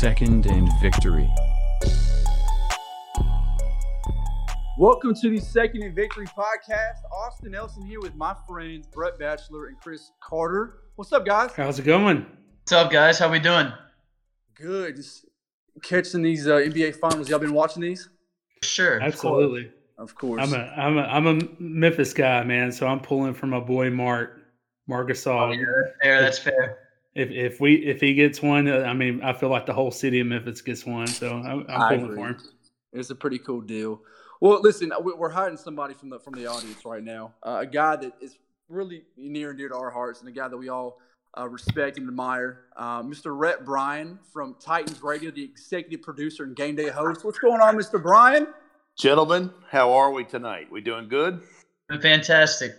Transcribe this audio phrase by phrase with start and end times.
[0.00, 1.28] Second and Victory.
[4.78, 7.02] Welcome to the Second and Victory podcast.
[7.12, 10.84] Austin Nelson here with my friends Brett Batchelor and Chris Carter.
[10.96, 11.50] What's up, guys?
[11.54, 12.24] How's it going?
[12.62, 13.18] What's up, guys?
[13.18, 13.70] How we doing?
[14.54, 14.96] Good.
[14.96, 15.26] Just
[15.82, 17.28] catching these uh, NBA finals.
[17.28, 18.08] Y'all been watching these?
[18.62, 19.02] Sure.
[19.02, 19.70] Absolutely.
[19.98, 20.40] Of course.
[20.42, 22.72] I'm a I'm a I'm a Memphis guy, man.
[22.72, 24.40] So I'm pulling for my boy Mark
[24.88, 25.50] Marc Gasol.
[25.50, 26.22] Oh, yeah, that's fair.
[26.22, 26.78] That's fair.
[27.14, 29.90] If if we if he gets one, uh, I mean, I feel like the whole
[29.90, 31.08] city of Memphis gets one.
[31.08, 32.38] So I'm, I'm pulling for him.
[32.92, 34.00] It's a pretty cool deal.
[34.40, 37.34] Well, listen, we- we're hiding somebody from the from the audience right now.
[37.42, 38.38] Uh, a guy that is
[38.68, 40.98] really near and dear to our hearts, and a guy that we all
[41.36, 42.66] uh, respect and admire.
[42.76, 43.36] Uh, Mr.
[43.36, 47.24] Rhett Bryan from Titans Radio, the executive producer and game day host.
[47.24, 48.00] What's going on, Mr.
[48.00, 48.46] Bryan?
[48.96, 50.68] Gentlemen, how are we tonight?
[50.70, 51.40] We doing good?
[52.02, 52.72] Fantastic.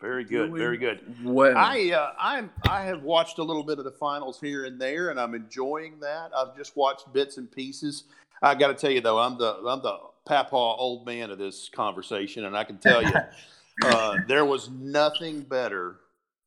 [0.00, 1.00] Very good, Doing very good.
[1.24, 4.78] Well, I uh, I'm I have watched a little bit of the finals here and
[4.78, 6.32] there, and I'm enjoying that.
[6.36, 8.04] I've just watched bits and pieces.
[8.42, 11.70] I got to tell you though, I'm the I'm the papa old man of this
[11.70, 13.14] conversation, and I can tell you,
[13.84, 16.00] uh, there was nothing better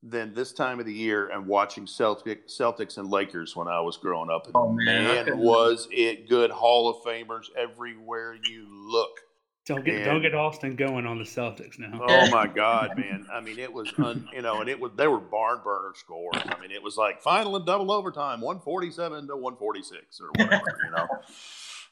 [0.04, 3.98] than this time of the year and watching Celtic, Celtics and Lakers when I was
[3.98, 4.46] growing up.
[4.46, 6.52] And Oh, man, man, was it good!
[6.52, 9.22] Hall of Famers everywhere you look.
[9.70, 12.02] Don't get don't get Austin going on the Celtics now.
[12.02, 13.26] Oh my God, man!
[13.32, 16.36] I mean, it was un, you know, and it was they were barn burner scores.
[16.44, 19.82] I mean, it was like final and double overtime, one forty seven to one forty
[19.84, 21.08] six or whatever, you know.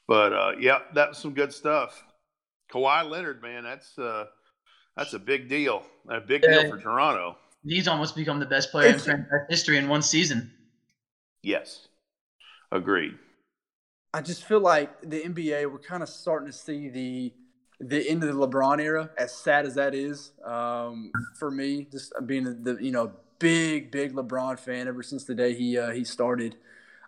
[0.08, 2.04] But uh, yeah, that's some good stuff.
[2.74, 4.26] Kawhi Leonard, man, that's uh,
[4.96, 5.84] that's a big deal.
[6.10, 6.64] A big Yeah.
[6.64, 7.38] deal for Toronto.
[7.64, 10.52] He's almost become the best player in It's- franchise history in one season.
[11.44, 11.88] Yes,
[12.72, 13.14] agreed.
[14.14, 17.34] I just feel like the NBA, we're kind of starting to see the
[17.80, 21.88] the end of the LeBron era, as sad as that is um, for me.
[21.92, 25.92] Just being the you know big big LeBron fan ever since the day he uh,
[25.92, 26.56] he started,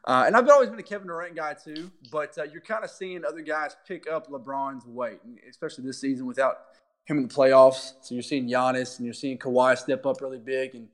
[0.05, 1.89] uh, and I've always been a Kevin Durant guy too.
[2.11, 5.19] But uh, you're kind of seeing other guys pick up LeBron's weight,
[5.49, 6.57] especially this season without
[7.05, 7.93] him in the playoffs.
[8.01, 10.87] So you're seeing Giannis and you're seeing Kawhi step up really big, and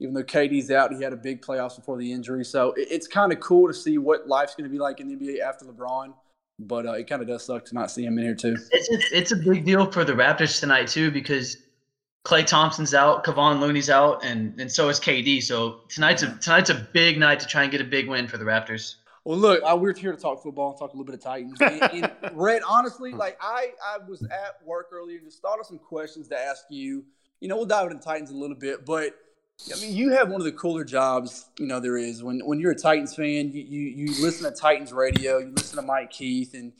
[0.00, 2.44] even though KD's out, he had a big playoffs before the injury.
[2.44, 5.08] So it- it's kind of cool to see what life's going to be like in
[5.08, 6.14] the NBA after LeBron.
[6.58, 8.56] But uh, it kind of does suck to not see him in here too.
[8.72, 11.56] It's a, it's a big deal for the Raptors tonight too because
[12.24, 15.42] Klay Thompson's out, Kevon Looney's out, and and so is KD.
[15.42, 18.38] So tonight's a tonight's a big night to try and get a big win for
[18.38, 18.96] the Raptors.
[19.24, 21.60] Well, look, I, we're here to talk football, and talk a little bit of Titans.
[21.60, 25.78] And, and Rhett, honestly, like I, I was at work earlier, just thought of some
[25.78, 27.04] questions to ask you.
[27.40, 29.14] You know, we'll dive into Titans a little bit, but
[29.74, 32.22] I mean, you have one of the cooler jobs, you know, there is.
[32.22, 35.76] When when you're a Titans fan, you you, you listen to Titans radio, you listen
[35.76, 36.72] to Mike Keith and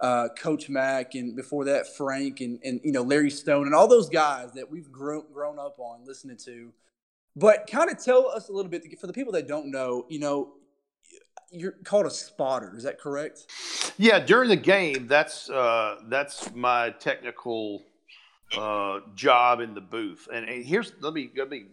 [0.00, 3.88] uh, Coach Mack, and before that Frank and and you know Larry Stone and all
[3.88, 6.72] those guys that we've grown grown up on listening to.
[7.34, 10.18] But kind of tell us a little bit for the people that don't know, you
[10.18, 10.54] know,
[11.50, 12.74] you're called a spotter.
[12.76, 13.46] Is that correct?
[13.98, 17.82] Yeah, during the game, that's uh, that's my technical
[18.56, 20.28] uh, job in the booth.
[20.32, 21.66] And, and here's let me let me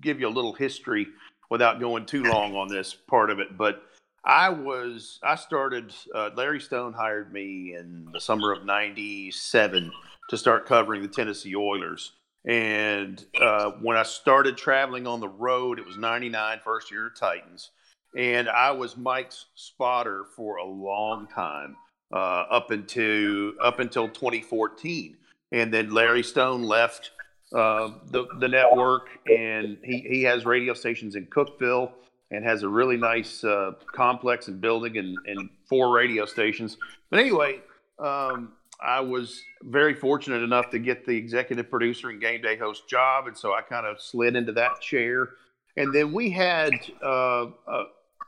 [0.00, 1.06] give you a little history
[1.50, 3.56] without going too long on this part of it.
[3.56, 3.82] But
[4.24, 5.94] I was I started.
[6.14, 9.90] Uh, Larry Stone hired me in the summer of '97
[10.30, 12.12] to start covering the Tennessee Oilers.
[12.44, 17.70] And uh, when I started traveling on the road, it was 99, first year Titans.
[18.16, 21.76] And I was Mike's spotter for a long time,
[22.12, 25.16] uh, up until up until 2014.
[25.52, 27.10] And then Larry Stone left
[27.54, 31.92] uh, the the network, and he he has radio stations in Cookeville
[32.30, 36.76] and has a really nice uh, complex and building and, and four radio stations.
[37.10, 37.60] But anyway,
[37.98, 42.88] um, I was very fortunate enough to get the executive producer and game day host
[42.88, 45.30] job, and so I kind of slid into that chair.
[45.76, 46.72] And then we had
[47.02, 47.84] uh, uh,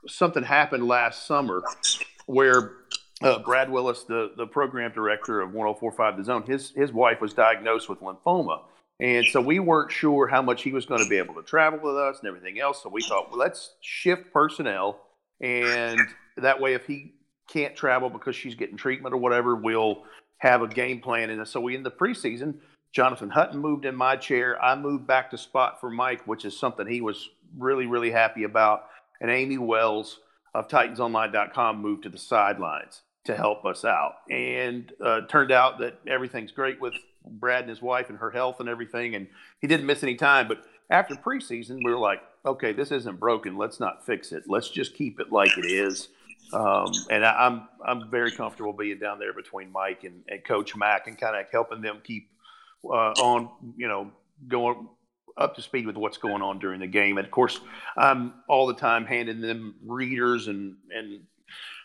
[0.06, 1.62] something happened last summer
[2.26, 2.72] where
[3.22, 7.32] uh, Brad Willis, the, the program director of 1045 The Zone, his, his wife was
[7.34, 8.62] diagnosed with lymphoma.
[9.00, 11.78] And so we weren't sure how much he was going to be able to travel
[11.82, 12.82] with us and everything else.
[12.82, 15.00] So we thought, well, let's shift personnel.
[15.40, 15.98] And
[16.36, 17.14] that way, if he
[17.48, 20.04] can't travel because she's getting treatment or whatever, we'll
[20.38, 21.30] have a game plan.
[21.30, 22.56] And so we, in the preseason,
[22.92, 24.62] Jonathan Hutton moved in my chair.
[24.62, 28.44] I moved back to spot for Mike, which is something he was really, really happy
[28.44, 28.86] about.
[29.20, 30.20] And Amy Wells
[30.54, 34.14] of TitansOnline.com moved to the sidelines to help us out.
[34.30, 36.94] And uh, turned out that everything's great with
[37.26, 39.14] Brad and his wife and her health and everything.
[39.14, 39.26] And
[39.60, 40.48] he didn't miss any time.
[40.48, 43.56] But after preseason, we were like, okay, this isn't broken.
[43.56, 44.44] Let's not fix it.
[44.46, 46.08] Let's just keep it like it is.
[46.52, 50.74] Um, and I, I'm I'm very comfortable being down there between Mike and, and Coach
[50.74, 52.28] Mack and kind of helping them keep
[52.84, 54.10] uh, on, you know,
[54.48, 54.88] going
[55.36, 57.18] up to speed with what's going on during the game.
[57.18, 57.60] And of course,
[57.96, 61.20] I'm all the time handing them readers and and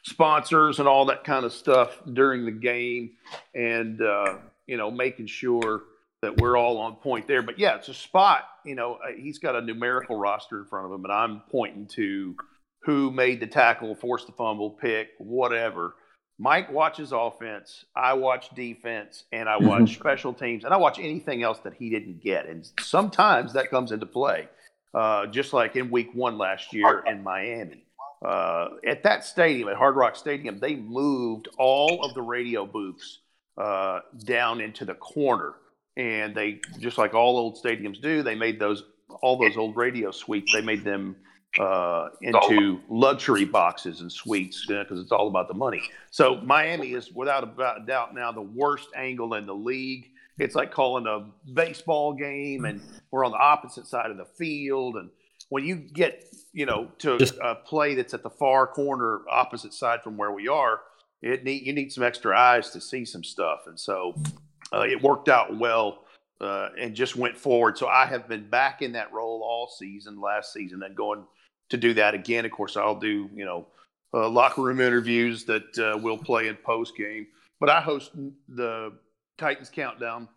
[0.04, 3.12] sponsors and all that kind of stuff during the game,
[3.54, 4.38] and uh,
[4.68, 5.84] you know, making sure
[6.22, 7.42] that we're all on point there.
[7.42, 8.46] But yeah, it's a spot.
[8.64, 11.88] You know, uh, he's got a numerical roster in front of him, and I'm pointing
[11.96, 12.36] to
[12.84, 15.96] who made the tackle, forced the fumble, pick, whatever.
[16.38, 20.00] Mike watches offense, I watch defense, and I watch mm-hmm.
[20.00, 22.46] special teams, and I watch anything else that he didn't get.
[22.48, 24.50] And sometimes that comes into play,
[24.94, 27.86] uh, just like in week one last year in Miami.
[28.24, 33.20] Uh, at that stadium, at Hard Rock Stadium, they moved all of the radio booths
[33.58, 35.54] uh, down into the corner.
[35.98, 38.84] And they, just like all old stadiums do, they made those,
[39.22, 41.16] all those old radio suites, they made them
[41.60, 45.82] uh, into luxury boxes and suites because it's all about the money.
[46.12, 50.12] So Miami is without a doubt now the worst angle in the league.
[50.38, 54.98] It's like calling a baseball game, and we're on the opposite side of the field.
[54.98, 55.10] And
[55.48, 60.02] when you get, you know, to a play that's at the far corner, opposite side
[60.04, 60.82] from where we are,
[61.26, 63.62] it need you need some extra eyes to see some stuff.
[63.66, 64.16] And so
[64.72, 66.04] uh, it worked out well
[66.40, 67.78] uh, and just went forward.
[67.78, 71.24] So I have been back in that role all season, last season, and going
[71.70, 72.46] to do that again.
[72.46, 73.66] Of course, I'll do you know
[74.14, 77.26] uh, locker room interviews that uh, we'll play in post game.
[77.60, 78.12] But I host
[78.48, 78.94] the
[79.40, 80.30] Titans countdown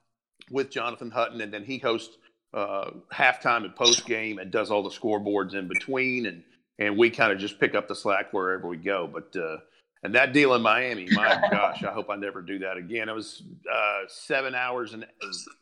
[0.50, 2.16] with Jonathan Hutton, and then he hosts
[2.54, 6.42] uh, halftime and post game and does all the scoreboards in between, and
[6.78, 9.06] and we kind of just pick up the slack wherever we go.
[9.06, 9.58] But uh,
[10.02, 13.08] and that deal in Miami, my gosh, I hope I never do that again.
[13.08, 15.06] It was uh, seven hours and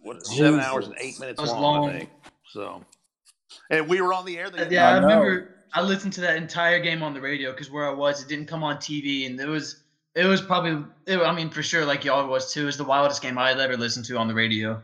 [0.00, 2.10] what seven hours and eight minutes long, long, I think.
[2.50, 2.84] So,
[3.70, 4.50] and we were on the air.
[4.50, 7.70] The yeah, I, I remember I listened to that entire game on the radio because
[7.70, 9.82] where I was, it didn't come on TV, and it was
[10.14, 12.62] it was probably it, I mean for sure like y'all was too.
[12.62, 14.82] It was the wildest game I had ever listened to on the radio.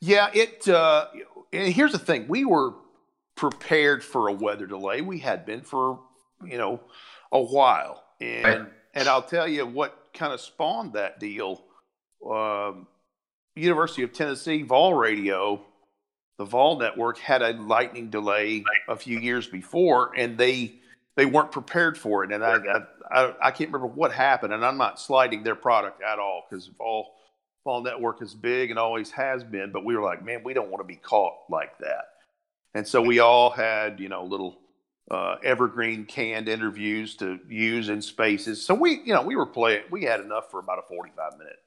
[0.00, 0.68] Yeah, it.
[0.68, 1.06] Uh,
[1.50, 2.74] here's the thing: we were
[3.34, 5.00] prepared for a weather delay.
[5.00, 6.00] We had been for
[6.44, 6.80] you know
[7.32, 8.72] a while, and right.
[8.94, 11.62] and I'll tell you what kind of spawned that deal.
[12.28, 12.86] Um,
[13.54, 15.64] University of Tennessee Vol Radio
[16.38, 20.76] the Vol network had a lightning delay a few years before, and they
[21.16, 22.32] they weren't prepared for it.
[22.32, 22.58] And I
[23.10, 26.68] I, I can't remember what happened, and I'm not sliding their product at all because
[26.78, 27.12] Vol
[27.64, 29.72] Vol network is big and always has been.
[29.72, 32.04] But we were like, man, we don't want to be caught like that.
[32.74, 34.56] And so we all had you know little
[35.10, 38.64] uh, evergreen canned interviews to use in spaces.
[38.64, 39.84] So we you know we were playing.
[39.90, 41.58] We had enough for about a 45 minute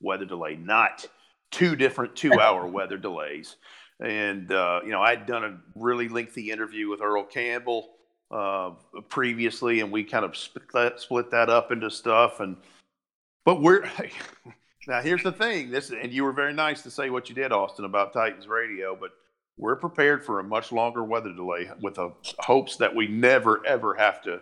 [0.00, 1.06] weather delay, not
[1.50, 3.56] two different two hour weather delays.
[4.00, 7.90] And, uh, you know, I'd done a really lengthy interview with Earl Campbell
[8.30, 8.72] uh,
[9.08, 12.40] previously, and we kind of split that, split that up into stuff.
[12.40, 12.56] And,
[13.44, 13.90] but we're,
[14.86, 17.52] now here's the thing this, and you were very nice to say what you did,
[17.52, 19.12] Austin, about Titans radio, but
[19.58, 21.98] we're prepared for a much longer weather delay with
[22.38, 24.40] hopes that we never, ever have to,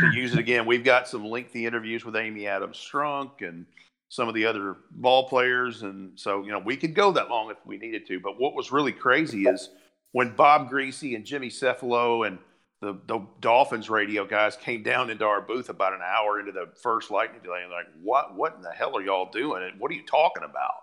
[0.00, 0.66] to use it again.
[0.66, 3.66] We've got some lengthy interviews with Amy Adams Strunk and,
[4.14, 5.82] some of the other ball players.
[5.82, 8.20] And so, you know, we could go that long if we needed to.
[8.20, 9.70] But what was really crazy is
[10.12, 12.38] when Bob Griese and Jimmy Cefalo and
[12.80, 16.68] the, the Dolphins radio guys came down into our booth about an hour into the
[16.80, 19.64] first lightning delay and like, what, what in the hell are y'all doing?
[19.64, 20.74] And what are you talking about?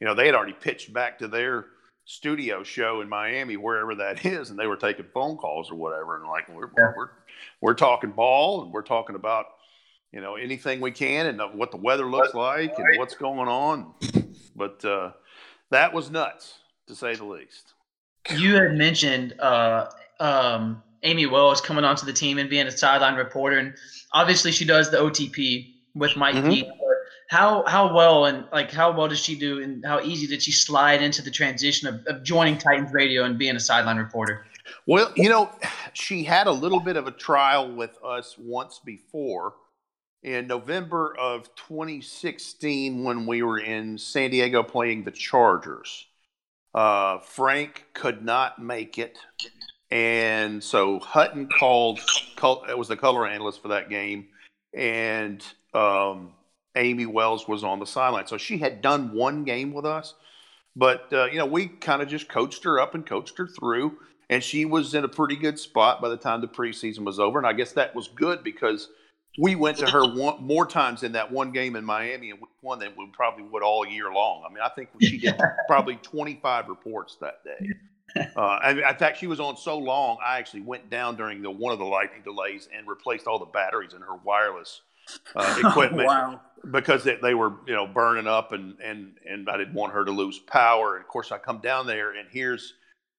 [0.00, 1.66] You know, they had already pitched back to their
[2.10, 6.16] studio show in Miami, wherever that is, and they were taking phone calls or whatever.
[6.16, 6.92] And like, we're, yeah.
[6.96, 7.10] we're,
[7.60, 9.46] we're talking ball and we're talking about
[10.12, 13.94] you know anything we can and what the weather looks like and what's going on.
[14.56, 15.12] But uh,
[15.70, 17.74] that was nuts to say the least.
[18.36, 19.86] You had mentioned uh,
[20.18, 23.74] um, Amy Wells coming onto the team and being a sideline reporter, and
[24.12, 26.48] obviously she does the OTP with Mike mm-hmm.
[27.30, 30.50] How how well and like how well does she do, and how easy did she
[30.50, 34.44] slide into the transition of, of joining Titans Radio and being a sideline reporter?
[34.86, 35.48] Well, you know,
[35.92, 39.54] she had a little bit of a trial with us once before
[40.24, 46.06] in November of 2016 when we were in San Diego playing the Chargers.
[46.74, 49.16] Uh, Frank could not make it.
[49.92, 52.00] And so Hutton called,
[52.34, 54.26] called, it was the color analyst for that game.
[54.74, 55.44] And
[55.74, 56.32] um,
[56.76, 58.26] Amy Wells was on the sideline.
[58.26, 60.14] So she had done one game with us.
[60.76, 63.98] But, uh, you know, we kind of just coached her up and coached her through.
[64.28, 67.38] And she was in a pretty good spot by the time the preseason was over.
[67.38, 68.88] And I guess that was good because–
[69.38, 72.46] we went to her one, more times in that one game in Miami and we
[72.62, 74.44] won than we probably would all year long.
[74.48, 77.70] I mean, I think she did probably 25 reports that day.
[78.36, 81.50] Uh, and in fact, she was on so long, I actually went down during the
[81.50, 84.80] one of the lightning delays and replaced all the batteries in her wireless
[85.34, 86.06] uh, equipment.
[86.06, 86.40] wow.
[86.70, 90.04] because they, they were you know burning up and and and I didn't want her
[90.04, 90.96] to lose power.
[90.96, 92.74] And of course, I come down there and here's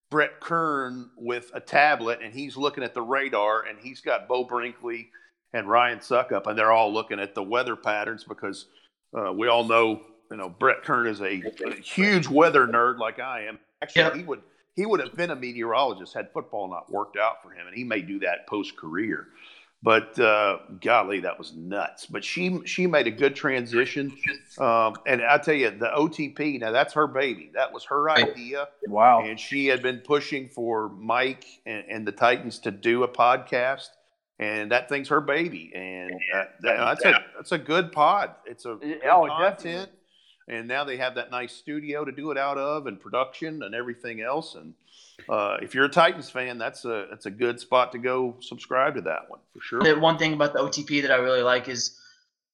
[0.09, 4.43] Brett Kern with a tablet and he's looking at the radar and he's got Beau
[4.43, 5.09] Brinkley
[5.53, 8.67] and Ryan Succop, and they're all looking at the weather patterns because
[9.17, 13.19] uh, we all know you know Brett Kern is a, a huge weather nerd like
[13.19, 13.59] I am.
[13.81, 14.15] Actually, yep.
[14.15, 14.41] he would
[14.75, 17.83] he would have been a meteorologist had football not worked out for him, and he
[17.83, 19.27] may do that post career.
[19.83, 22.05] But uh, golly, that was nuts.
[22.05, 24.15] But she she made a good transition,
[24.59, 27.49] um, and I tell you, the OTP now that's her baby.
[27.55, 28.67] That was her idea.
[28.87, 29.23] Wow!
[29.23, 33.87] And she had been pushing for Mike and, and the Titans to do a podcast,
[34.37, 35.71] and that thing's her baby.
[35.73, 38.35] And uh, that's a that's a good pod.
[38.45, 39.63] It's a good oh, content.
[39.63, 40.00] Definitely
[40.47, 43.75] and now they have that nice studio to do it out of and production and
[43.75, 44.73] everything else and
[45.29, 48.95] uh, if you're a Titans fan, that's a that's a good spot to go subscribe
[48.95, 49.81] to that one for sure.
[49.81, 51.99] The one thing about the OTP that I really like is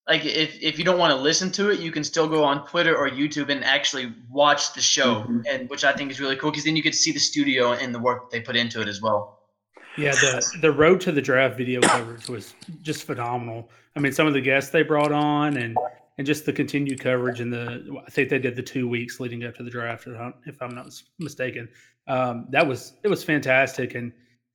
[0.07, 2.65] like if, if you don't want to listen to it, you can still go on
[2.67, 5.41] Twitter or YouTube and actually watch the show, mm-hmm.
[5.49, 7.73] and which I think is really cool because then you get to see the studio
[7.73, 9.39] and the work they put into it as well.
[9.97, 12.53] Yeah, the the road to the draft video coverage was
[12.83, 13.69] just phenomenal.
[13.95, 15.75] I mean, some of the guests they brought on and
[16.17, 19.43] and just the continued coverage and the I think they did the two weeks leading
[19.43, 20.07] up to the draft,
[20.45, 20.87] if I'm not
[21.19, 21.69] mistaken.
[22.07, 24.11] Um, that was it was fantastic, and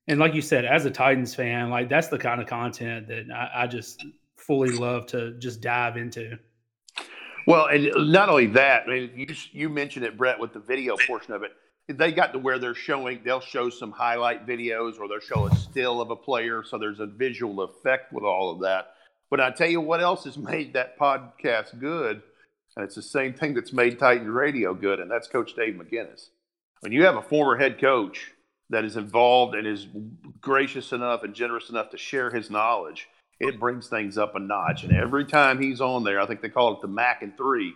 [0.09, 3.27] and like you said, as a Titans fan, like that's the kind of content that
[3.33, 4.05] I, I just
[4.37, 6.39] fully love to just dive into.
[7.47, 10.97] Well, and not only that, I mean, you you mentioned it, Brett, with the video
[11.07, 11.53] portion of it.
[11.89, 15.55] They got to where they're showing, they'll show some highlight videos or they'll show a
[15.57, 18.95] still of a player, so there's a visual effect with all of that
[19.33, 22.23] but I tell you what else has made that podcast good,
[22.77, 26.29] and it's the same thing that's made Titan Radio good, and that's Coach Dave McGinnis.
[26.81, 28.31] When you have a former head coach
[28.69, 29.87] that is involved and is
[30.43, 33.09] gracious enough and generous enough to share his knowledge,
[33.41, 34.85] it brings things up a notch.
[34.85, 37.73] And every time he's on there, I think they call it the Mac and Three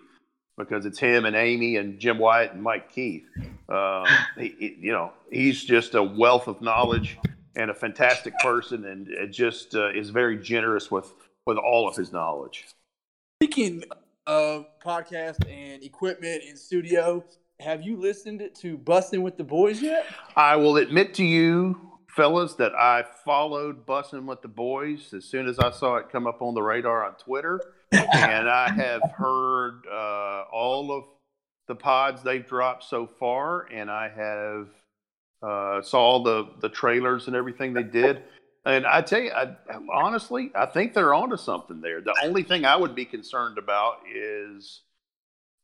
[0.59, 3.25] because it's him and Amy and Jim Wyatt and Mike Keith.
[3.71, 4.05] Um,
[4.37, 7.17] he, he, you know, he's just a wealth of knowledge
[7.55, 11.15] and a fantastic person, and just uh, is very generous with
[11.47, 12.67] with all of his knowledge.
[13.43, 13.85] Speaking
[14.27, 17.25] of podcast and equipment in studio,
[17.61, 20.07] have you listened to Bussin' with the Boys yet?
[20.35, 25.47] I will admit to you, fellas, that I followed Bussin' with the Boys as soon
[25.47, 27.61] as I saw it come up on the radar on Twitter,
[27.93, 31.05] and I have heard uh, all of
[31.69, 34.69] the pods they've dropped so far, and I have
[35.43, 38.23] uh, saw the the trailers and everything they did.
[38.67, 39.55] And I tell you, I,
[39.95, 42.01] honestly, I think they're onto something there.
[42.01, 44.83] The only thing I would be concerned about is,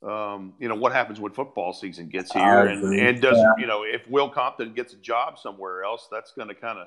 [0.06, 3.52] um, you know, what happens when football season gets here, and, and does yeah.
[3.58, 6.86] you know if Will Compton gets a job somewhere else, that's going to kind of,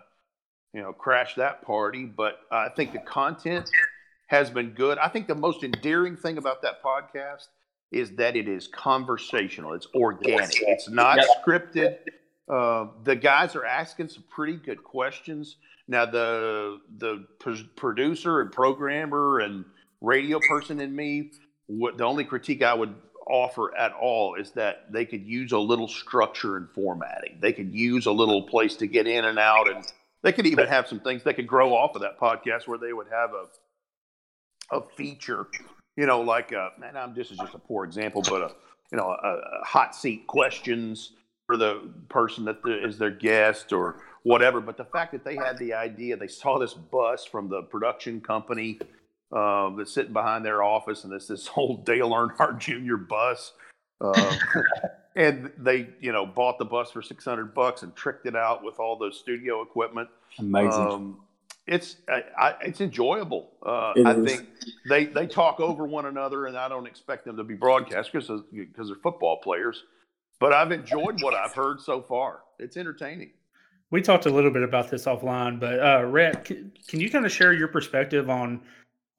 [0.74, 2.06] you know, crash that party.
[2.06, 3.70] But I think the content
[4.28, 4.98] has been good.
[4.98, 7.48] I think the most endearing thing about that podcast
[7.92, 9.74] is that it is conversational.
[9.74, 10.50] It's organic.
[10.62, 11.98] It's not scripted.
[12.48, 15.58] Uh, the guys are asking some pretty good questions.
[15.88, 17.26] Now the the
[17.76, 19.66] producer and programmer and
[20.02, 21.32] radio person in me,
[21.68, 22.96] what the only critique I would
[23.28, 27.38] offer at all is that they could use a little structure and formatting.
[27.40, 29.84] They could use a little place to get in and out, and
[30.22, 32.94] they could even have some things that could grow off of that podcast where they
[32.94, 33.46] would have a
[34.72, 35.48] a feature,
[35.96, 38.52] you know, like uh, a, man, I'm this is just a poor example, but a
[38.92, 39.28] you know a,
[39.62, 41.12] a hot seat questions
[41.46, 44.60] for the person that the, is their guest or whatever.
[44.60, 48.20] But the fact that they had the idea, they saw this bus from the production
[48.20, 48.80] company
[49.32, 52.98] uh, that's sitting behind their office, and it's this old Dale Earnhardt Jr.
[52.98, 53.54] bus.
[54.02, 54.36] Uh,
[55.16, 58.64] and they, you know, bought the bus for six hundred bucks and tricked it out
[58.64, 60.10] with all the studio equipment.
[60.40, 60.82] Amazing.
[60.82, 61.20] Um,
[61.68, 63.52] it's I, I, it's enjoyable.
[63.66, 64.26] Uh, it I is.
[64.26, 64.50] think
[64.90, 68.88] they they talk over one another, and I don't expect them to be broadcasters because
[68.88, 69.84] they're football players.
[70.40, 72.42] But I've enjoyed what I've heard so far.
[72.60, 73.32] It's entertaining.
[73.92, 77.26] We talked a little bit about this offline, but uh, Rhett, can, can you kind
[77.26, 78.62] of share your perspective on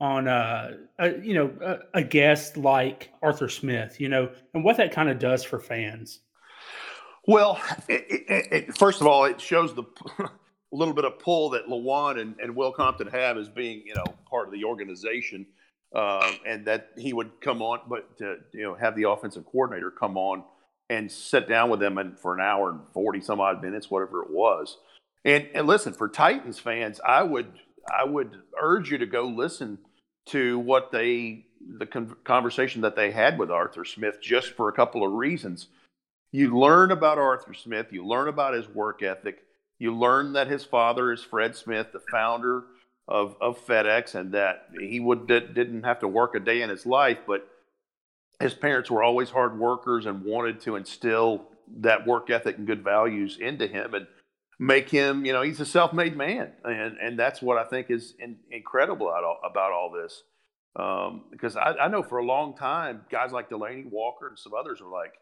[0.00, 4.76] on uh, a, you know a, a, guest like Arthur Smith, you know, and what
[4.76, 6.20] that kind of does for fans?
[7.26, 9.84] Well, it, it, it, first of all, it shows the
[10.18, 10.28] a
[10.72, 14.04] little bit of pull that Lewan and, and Will Compton have as being you know
[14.28, 15.46] part of the organization,
[15.94, 19.90] uh, and that he would come on, but to you know have the offensive coordinator
[19.90, 20.44] come on
[20.88, 24.22] and sit down with them and for an hour and 40 some odd minutes, whatever
[24.22, 24.78] it was.
[25.24, 27.52] And, and listen, for Titans fans, I would
[27.88, 29.78] I would urge you to go listen
[30.26, 31.46] to what they
[31.78, 35.68] the con- conversation that they had with Arthur Smith just for a couple of reasons.
[36.32, 39.38] You learn about Arthur Smith, you learn about his work ethic,
[39.78, 42.64] you learn that his father is Fred Smith, the founder
[43.08, 46.86] of of FedEx, and that he would didn't have to work a day in his
[46.86, 47.48] life, but
[48.40, 52.84] his parents were always hard workers and wanted to instill that work ethic and good
[52.84, 54.06] values into him and
[54.58, 58.14] make him, you know, he's a self-made man, and and that's what I think is
[58.18, 60.22] in, incredible about all, about all this.
[60.76, 64.52] Um, because I, I know for a long time, guys like Delanie Walker and some
[64.54, 65.14] others were like,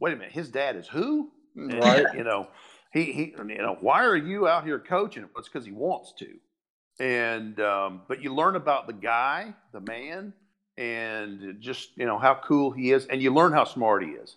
[0.00, 2.06] "Wait a minute, his dad is who?" Right?
[2.14, 2.48] you know,
[2.92, 5.28] he he, you know, why are you out here coaching?
[5.36, 6.28] It's because he wants to,
[7.00, 10.34] and um, but you learn about the guy, the man,
[10.76, 14.36] and just you know how cool he is, and you learn how smart he is.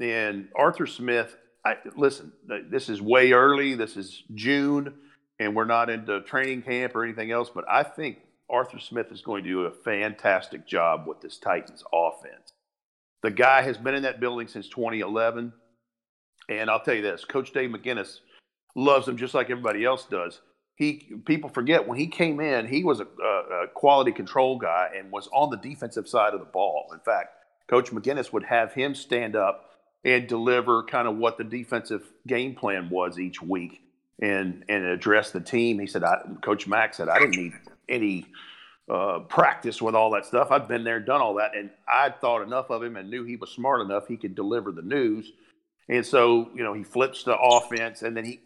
[0.00, 2.32] And Arthur Smith, I, listen,
[2.70, 3.74] this is way early.
[3.74, 4.94] This is June,
[5.38, 7.50] and we're not into training camp or anything else.
[7.54, 8.18] But I think
[8.50, 12.52] Arthur Smith is going to do a fantastic job with this Titans offense.
[13.22, 15.52] The guy has been in that building since 2011,
[16.48, 18.20] and I'll tell you this: Coach Dave McGinnis
[18.74, 20.40] loves him just like everybody else does.
[20.74, 25.12] He people forget when he came in, he was a, a, quality control guy and
[25.12, 26.88] was on the defensive side of the ball.
[26.92, 27.34] In fact,
[27.68, 29.70] Coach McGinnis would have him stand up
[30.04, 33.82] and deliver kind of what the defensive game plan was each week
[34.20, 35.78] and and address the team.
[35.78, 37.52] He said, I, Coach Mack said, I didn't need
[37.88, 38.26] any
[38.90, 40.50] uh, practice with all that stuff.
[40.50, 43.36] I've been there, done all that, and I thought enough of him and knew he
[43.36, 45.32] was smart enough he could deliver the news.
[45.88, 48.40] And so, you know, he flips the offense, and then he,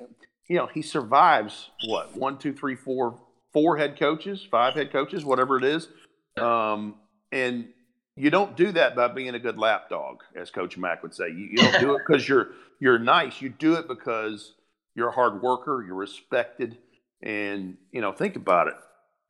[0.48, 3.18] you know, he survives what one, two, three, four,
[3.52, 5.88] four head coaches, five head coaches, whatever it is,
[6.36, 6.94] um,
[7.32, 7.68] and
[8.16, 11.28] you don't do that by being a good lapdog, as Coach Mack would say.
[11.28, 12.48] You, you don't do it because you're
[12.80, 13.40] you're nice.
[13.40, 14.54] You do it because
[14.94, 15.84] you're a hard worker.
[15.86, 16.78] You're respected,
[17.22, 18.74] and you know think about it.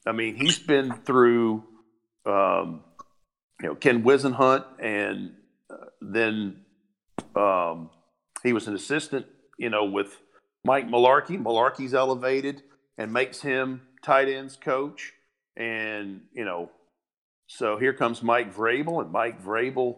[0.06, 1.64] I mean, he's been through,
[2.24, 2.84] um,
[3.60, 5.32] you know, Ken Whisenhunt, and
[5.68, 6.60] uh, then
[7.34, 7.90] um,
[8.44, 9.26] he was an assistant,
[9.58, 10.16] you know, with
[10.66, 11.42] Mike Mularkey.
[11.42, 12.62] Mularkey's elevated
[12.98, 15.14] and makes him tight ends coach,
[15.56, 16.70] and you know
[17.46, 19.96] so here comes Mike Vrabel, and Mike Vrabel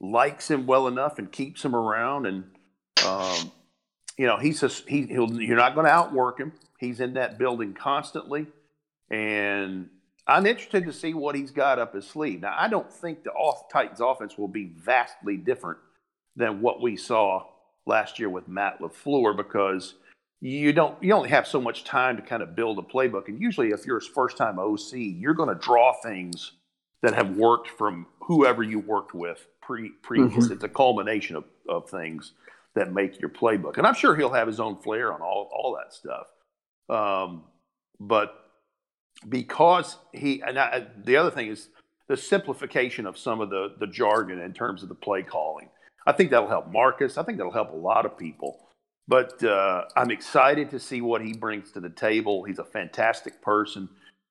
[0.00, 2.26] likes him well enough and keeps him around.
[2.26, 2.44] And
[3.06, 3.52] um,
[4.16, 6.52] you know, he's just he he'll you're not going to outwork him.
[6.78, 8.46] He's in that building constantly,
[9.10, 9.88] and
[10.26, 12.40] I'm interested to see what he's got up his sleeve.
[12.40, 15.78] Now, I don't think the off Titans offense will be vastly different
[16.36, 17.46] than what we saw
[17.86, 19.94] last year with Matt LaFleur because
[20.40, 23.28] you don't you only have so much time to kind of build a playbook.
[23.28, 26.52] And usually, if you're a first time OC, you're going to draw things
[27.02, 30.44] that have worked from whoever you worked with pre previous.
[30.44, 30.54] Mm-hmm.
[30.54, 32.32] It's a culmination of, of things
[32.74, 33.78] that make your playbook.
[33.78, 36.26] And I'm sure he'll have his own flair on all, all that stuff.
[36.88, 37.44] Um,
[37.98, 38.34] but
[39.28, 41.68] because he, and I, the other thing is
[42.08, 45.68] the simplification of some of the, the jargon in terms of the play calling.
[46.06, 47.18] I think that'll help Marcus.
[47.18, 48.69] I think that'll help a lot of people.
[49.10, 52.44] But uh, I'm excited to see what he brings to the table.
[52.44, 53.88] He's a fantastic person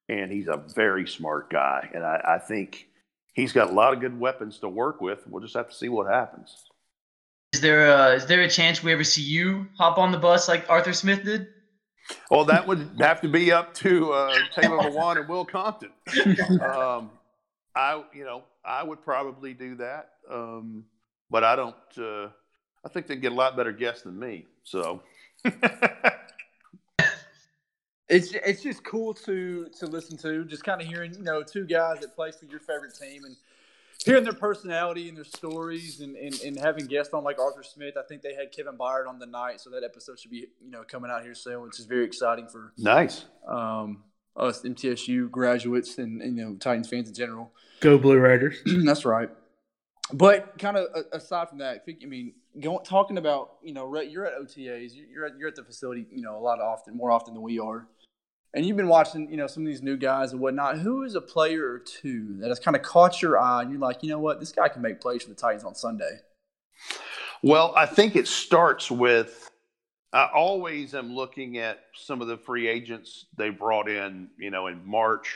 [0.08, 1.89] and he's a very smart guy.
[1.94, 2.88] And I, I think
[3.34, 5.28] he's got a lot of good weapons to work with.
[5.28, 6.63] We'll just have to see what happens.
[7.52, 10.48] Is there a, is there a chance we ever see you hop on the bus
[10.48, 11.48] like Arthur Smith did?
[12.32, 15.92] Well, that would have to be up to uh, Taylor Lewan and Will Compton.
[16.62, 17.12] Um,
[17.76, 20.86] I, you know, I would probably do that, um,
[21.30, 21.76] but I don't.
[21.98, 22.30] Uh,
[22.84, 24.46] I think they'd get a lot better guests than me.
[24.63, 25.02] So.
[28.10, 30.43] it's it's just cool to to listen to.
[30.45, 33.36] Just kind of hearing you know two guys that play for your favorite team and
[34.04, 37.95] hearing their personality and their stories and, and, and having guests on like Arthur Smith.
[37.98, 40.72] I think they had Kevin Byard on the night, so that episode should be you
[40.72, 44.04] know coming out here soon, which is very exciting for nice um,
[44.36, 47.52] us MTSU graduates and, and you know Titans fans in general.
[47.80, 48.58] Go Blue Raiders!
[48.65, 49.30] That's right.
[50.12, 54.00] But kind of aside from that, I think I mean, going talking about you know
[54.02, 57.12] you're at OTAs, you're at, you're at the facility, you know, a lot often, more
[57.12, 57.88] often than we are
[58.54, 60.80] and you've been watching, you know, some of these new guys and whatnot.
[60.80, 63.80] Who is a player or two that has kind of caught your eye, and you're
[63.80, 66.19] like, you know what, this guy can make plays for the Titans on Sunday?
[67.43, 69.50] Well, I think it starts with
[70.12, 74.65] I always am looking at some of the free agents they brought in, you know,
[74.65, 75.36] in March,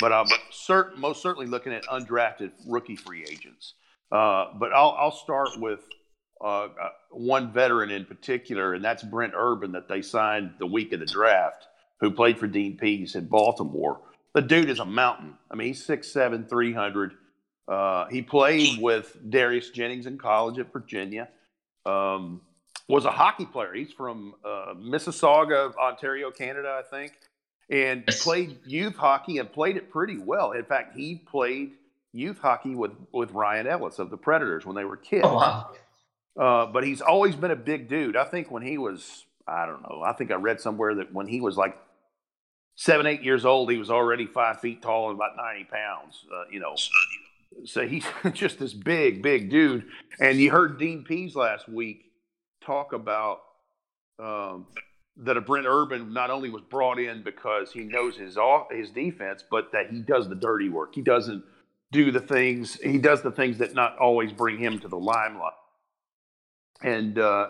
[0.00, 3.74] but I'm certain, most certainly looking at undrafted rookie free agents.
[4.12, 5.80] Uh, but I'll, I'll start with
[6.40, 6.68] uh, uh
[7.10, 11.06] one veteran in particular, and that's Brent Urban that they signed the week of the
[11.06, 11.66] draft
[12.00, 14.00] who played for Dean Pees in Baltimore.
[14.34, 15.34] The dude is a mountain.
[15.50, 17.12] I mean, he's 6'7, 300.
[17.66, 21.28] Uh, he played with Darius Jennings in college at Virginia.
[21.86, 22.40] Um,
[22.88, 23.72] was a hockey player.
[23.72, 27.12] He's from uh, Mississauga, Ontario, Canada, I think,
[27.70, 30.52] and played youth hockey and played it pretty well.
[30.52, 31.72] In fact, he played
[32.12, 35.24] youth hockey with with Ryan Ellis of the Predators when they were kids.
[35.24, 35.70] Oh, wow.
[36.38, 38.16] Uh, but he's always been a big dude.
[38.16, 41.28] I think when he was, I don't know, I think I read somewhere that when
[41.28, 41.76] he was like
[42.74, 46.44] seven, eight years old, he was already five feet tall and about 90 pounds, uh,
[46.50, 46.74] you know.
[47.64, 49.86] So he's just this big, big dude.
[50.20, 52.04] And you heard Dean Pees last week
[52.64, 53.40] talk about
[54.18, 54.66] um,
[55.18, 58.36] that a Brent Urban not only was brought in because he knows his
[58.70, 60.94] his defense, but that he does the dirty work.
[60.94, 61.44] He doesn't
[61.92, 62.74] do the things.
[62.80, 65.52] He does the things that not always bring him to the limelight.
[66.84, 67.48] And uh,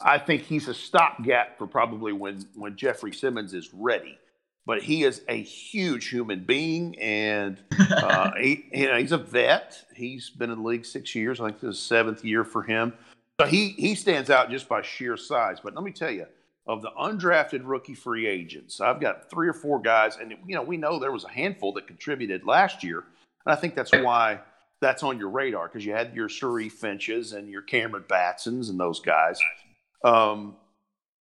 [0.00, 4.16] I think he's a stopgap for probably when when Jeffrey Simmons is ready.
[4.64, 9.76] But he is a huge human being, and uh, he, you know he's a vet.
[9.96, 11.40] He's been in the league six years.
[11.40, 12.92] I think this is seventh year for him.
[13.40, 15.58] So he he stands out just by sheer size.
[15.62, 16.26] But let me tell you,
[16.68, 20.62] of the undrafted rookie free agents, I've got three or four guys, and you know
[20.62, 23.04] we know there was a handful that contributed last year,
[23.44, 24.38] and I think that's why
[24.84, 28.78] that's on your radar because you had your Sharif Finches and your Cameron Batsons and
[28.78, 29.38] those guys.
[30.04, 30.56] Um,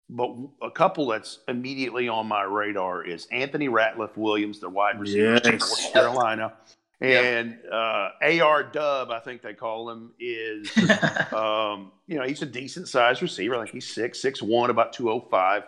[0.09, 5.39] but a couple that's immediately on my radar is Anthony Ratliff Williams, the wide receiver
[5.43, 5.45] yes.
[5.45, 6.53] North Carolina.
[7.01, 10.71] And uh, AR Dub, I think they call him, is
[11.33, 13.53] um, you know he's a decent sized receiver.
[13.53, 15.63] I think he's six six one, about two oh five,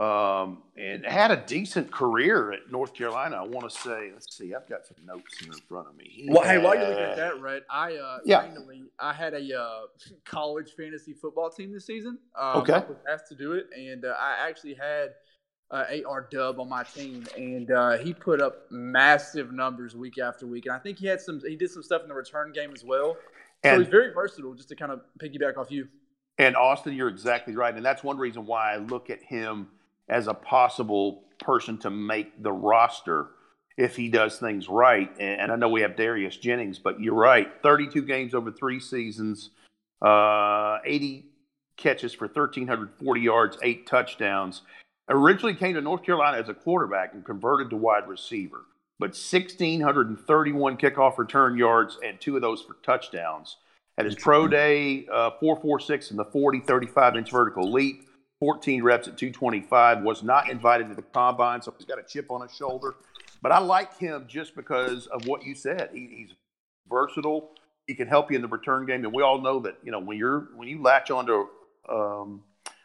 [0.00, 3.36] um, and had a decent career at North Carolina.
[3.36, 6.06] I want to say, let's see, I've got some notes here in front of me.
[6.08, 8.40] He well, had, hey, while you're looking at that, Rhett, I uh, yeah.
[8.40, 9.80] randomly I had a uh,
[10.24, 12.18] college fantasy football team this season.
[12.34, 15.10] Um, okay, I was asked to do it, and uh, I actually had
[15.70, 20.46] uh, AR Dub on my team, and uh, he put up massive numbers week after
[20.46, 20.64] week.
[20.64, 22.84] And I think he had some, he did some stuff in the return game as
[22.84, 23.18] well.
[23.62, 24.54] So and, he's very versatile.
[24.54, 25.88] Just to kind of piggyback off you.
[26.38, 29.68] And Austin, you're exactly right, and that's one reason why I look at him
[30.10, 33.28] as a possible person to make the roster
[33.78, 35.10] if he does things right.
[35.18, 37.48] And I know we have Darius Jennings, but you're right.
[37.62, 39.50] 32 games over three seasons,
[40.04, 41.26] uh, 80
[41.76, 44.62] catches for 1,340 yards, eight touchdowns.
[45.08, 48.66] Originally came to North Carolina as a quarterback and converted to wide receiver,
[48.98, 53.56] but 1,631 kickoff return yards and two of those for touchdowns.
[53.96, 58.09] At his pro day, uh, 446 in the 40, 35 inch vertical leap,
[58.40, 62.30] 14 reps at 225, was not invited to the combine, so he's got a chip
[62.30, 62.96] on his shoulder.
[63.42, 65.90] But I like him just because of what you said.
[65.92, 66.34] He, he's
[66.88, 67.50] versatile.
[67.86, 70.00] He can help you in the return game, and we all know that you know
[70.00, 71.46] when you're when you latch onto
[71.88, 72.42] um,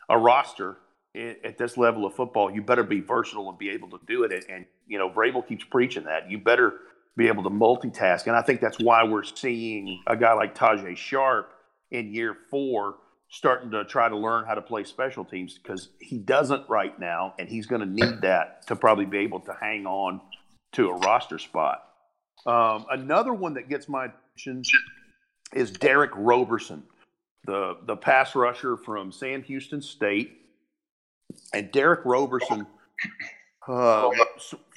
[0.09, 0.77] a roster
[1.15, 4.33] at this level of football, you better be versatile and be able to do it.
[4.33, 6.29] And, and, you know, Vrabel keeps preaching that.
[6.29, 6.73] You better
[7.15, 8.27] be able to multitask.
[8.27, 11.51] And I think that's why we're seeing a guy like Tajae Sharpe
[11.91, 12.95] in year four
[13.35, 17.33] starting to try to learn how to play special teams because he doesn't right now.
[17.37, 20.21] And he's going to need that to probably be able to hang on
[20.71, 21.83] to a roster spot.
[22.45, 24.05] Um, another one that gets my
[24.37, 24.79] attention
[25.53, 26.83] is Derek Roberson,
[27.45, 30.37] the, the pass rusher from Sam Houston State
[31.53, 32.65] and Derek Roberson,
[33.67, 34.11] uh,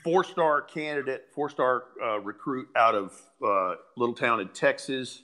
[0.03, 5.23] four star candidate, four star uh, recruit out of uh, little town in Texas,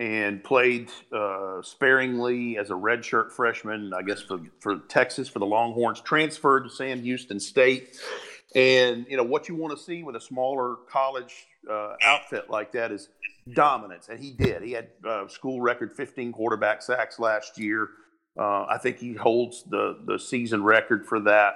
[0.00, 5.46] and played uh, sparingly as a redshirt freshman, I guess for for Texas for the
[5.46, 6.00] Longhorns.
[6.00, 7.96] Transferred to Sam Houston State,
[8.54, 12.72] and you know what you want to see with a smaller college uh, outfit like
[12.72, 13.08] that is
[13.52, 14.62] dominance, and he did.
[14.62, 17.88] He had uh, school record 15 quarterback sacks last year.
[18.38, 21.54] Uh, I think he holds the the season record for that,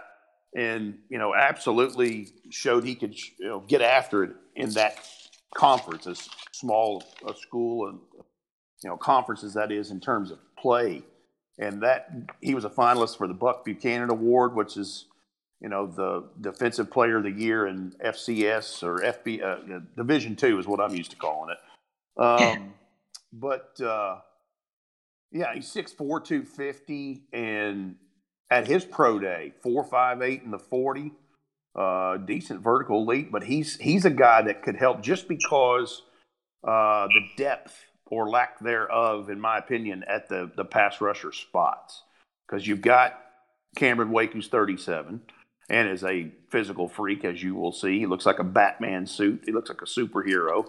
[0.55, 4.96] and you know, absolutely showed he could you know get after it in that
[5.57, 7.98] conference, as small a school and
[8.82, 11.02] you know conferences that is in terms of play.
[11.60, 12.10] And that
[12.40, 15.06] he was a finalist for the Buck Buchanan Award, which is
[15.60, 20.58] you know the defensive player of the year in FCS or FB uh, Division Two
[20.58, 22.22] is what I'm used to calling it.
[22.22, 22.74] Um,
[23.32, 24.18] but uh,
[25.32, 27.96] yeah, he's 6'4", 250, and
[28.50, 31.12] at his pro day, four five eight in the forty,
[31.76, 33.30] uh, decent vertical leap.
[33.30, 36.02] But he's he's a guy that could help just because
[36.66, 37.74] uh, the depth
[38.10, 42.02] or lack thereof, in my opinion, at the the pass rusher spots.
[42.46, 43.20] Because you've got
[43.76, 45.20] Cameron Wake, who's thirty seven,
[45.68, 47.98] and is a physical freak, as you will see.
[47.98, 49.42] He looks like a Batman suit.
[49.44, 50.66] He looks like a superhero.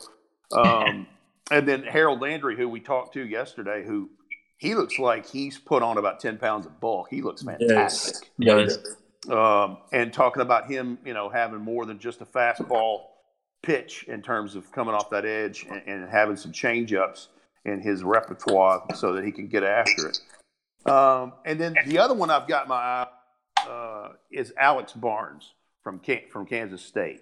[0.51, 1.07] Um,
[1.51, 4.09] and then Harold Landry, who we talked to yesterday, who
[4.57, 7.07] he looks like he's put on about 10 pounds of bulk.
[7.09, 8.29] He looks fantastic.
[8.37, 8.77] Yes.
[8.77, 9.31] yes.
[9.33, 13.03] Um, and talking about him, you know, having more than just a fastball
[13.61, 17.29] pitch in terms of coming off that edge and, and having some change ups
[17.65, 20.19] in his repertoire so that he can get after it.
[20.89, 23.07] Um, and then the other one I've got my eye
[23.67, 27.21] uh, is Alex Barnes from from Kansas State,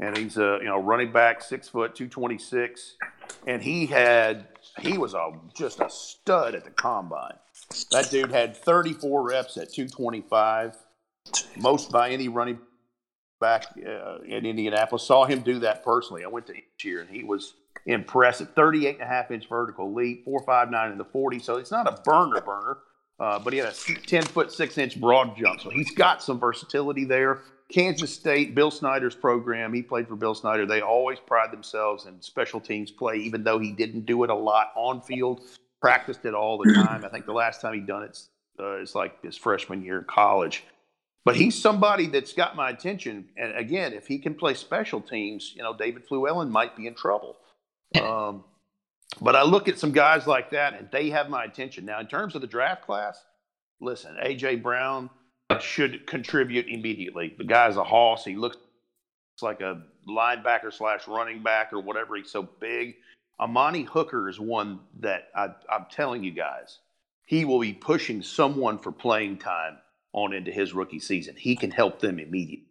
[0.00, 2.94] and he's a you know running back, six foot, two twenty six,
[3.46, 4.46] and he had
[4.80, 7.34] he was a just a stud at the combine.
[7.90, 10.76] That dude had 34 reps at 225,
[11.56, 12.58] most by any running
[13.42, 15.02] back uh, in Indianapolis.
[15.02, 16.24] Saw him do that personally.
[16.24, 18.48] I went to each year, and he was impressive.
[18.54, 21.38] 38 and a half inch vertical leap, 459 in the 40.
[21.40, 22.78] So it's not a burner burner,
[23.20, 25.60] uh, but he had a 10 foot 6 inch broad jump.
[25.60, 27.40] So he's got some versatility there.
[27.70, 30.66] Kansas State, Bill Snyder's program, he played for Bill Snyder.
[30.66, 34.34] They always pride themselves in special teams play, even though he didn't do it a
[34.34, 35.40] lot on field,
[35.80, 37.04] practiced it all the time.
[37.04, 38.18] I think the last time he done it
[38.60, 40.64] uh, is like his freshman year in college.
[41.24, 43.28] But he's somebody that's got my attention.
[43.36, 46.94] And again, if he can play special teams, you know, David Fluellen might be in
[46.94, 47.36] trouble.
[48.00, 48.44] Um,
[49.20, 51.84] but I look at some guys like that, and they have my attention.
[51.84, 53.22] Now, in terms of the draft class,
[53.80, 55.10] listen, AJ Brown
[55.60, 57.34] should contribute immediately.
[57.36, 58.24] The guy's a hoss.
[58.24, 58.56] He looks
[59.42, 62.16] like a linebacker slash running back or whatever.
[62.16, 62.96] He's so big.
[63.38, 66.78] Amani Hooker is one that I, I'm telling you guys,
[67.26, 69.78] he will be pushing someone for playing time
[70.12, 71.34] on into his rookie season.
[71.36, 72.66] He can help them immediately.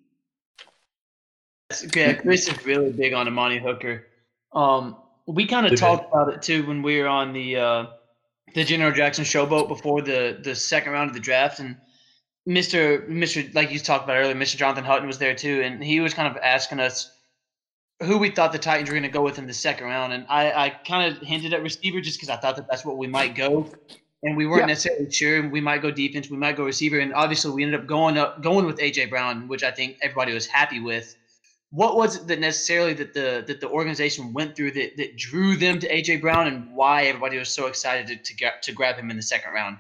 [1.95, 4.08] Yeah, Chris is really big on Amani Hooker.
[4.54, 7.86] Um, we kind of talked about it too when we were on the uh,
[8.54, 11.77] the General Jackson showboat before the the second round of the draft, and
[12.45, 16.01] Mister Mister like you talked about earlier, Mister Jonathan Hutton was there too, and he
[16.01, 17.17] was kind of asking us
[18.04, 20.25] who we thought the Titans were going to go with in the second round, and
[20.27, 23.08] I, I kind of hinted at receiver just because I thought that that's what we
[23.08, 23.69] might go,
[24.24, 24.68] and we weren't yeah.
[24.68, 25.50] necessarily sure.
[25.50, 28.42] We might go defense, we might go receiver, and obviously we ended up going up
[28.42, 31.16] going with AJ Brown, which I think everybody was happy with
[31.72, 35.56] what was it that necessarily that the that the organization went through that, that drew
[35.56, 38.98] them to AJ Brown and why everybody was so excited to, to get to grab
[38.98, 39.78] him in the second round?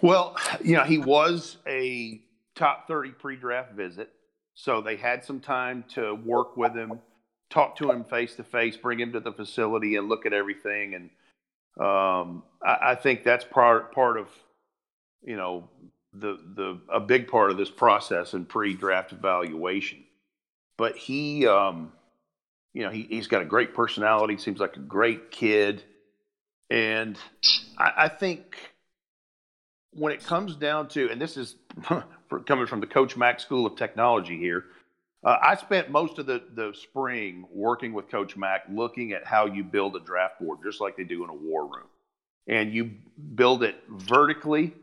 [0.00, 2.20] Well, you know, he was a
[2.54, 4.10] top 30 pre-draft visit.
[4.54, 7.00] So they had some time to work with him,
[7.50, 10.94] talk to him face to face, bring him to the facility and look at everything.
[10.94, 11.10] And
[11.78, 14.28] um, I, I think that's part part of,
[15.22, 15.68] you know,
[16.12, 20.04] the the a big part of this process and pre-draft evaluation
[20.76, 21.92] but he, um,
[22.72, 24.36] you know, he, he's got a great personality.
[24.36, 25.82] Seems like a great kid,
[26.70, 27.16] and
[27.78, 28.56] I, I think
[29.92, 31.54] when it comes down to, and this is
[32.46, 34.64] coming from the Coach Mack School of Technology here.
[35.24, 39.46] Uh, I spent most of the, the spring working with Coach Mack looking at how
[39.46, 41.86] you build a draft board, just like they do in a war room.
[42.46, 42.90] And you
[43.34, 44.74] build it vertically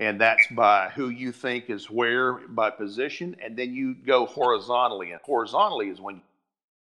[0.00, 5.10] and that's by who you think is where by position, and then you go horizontally.
[5.10, 6.22] And horizontally is when you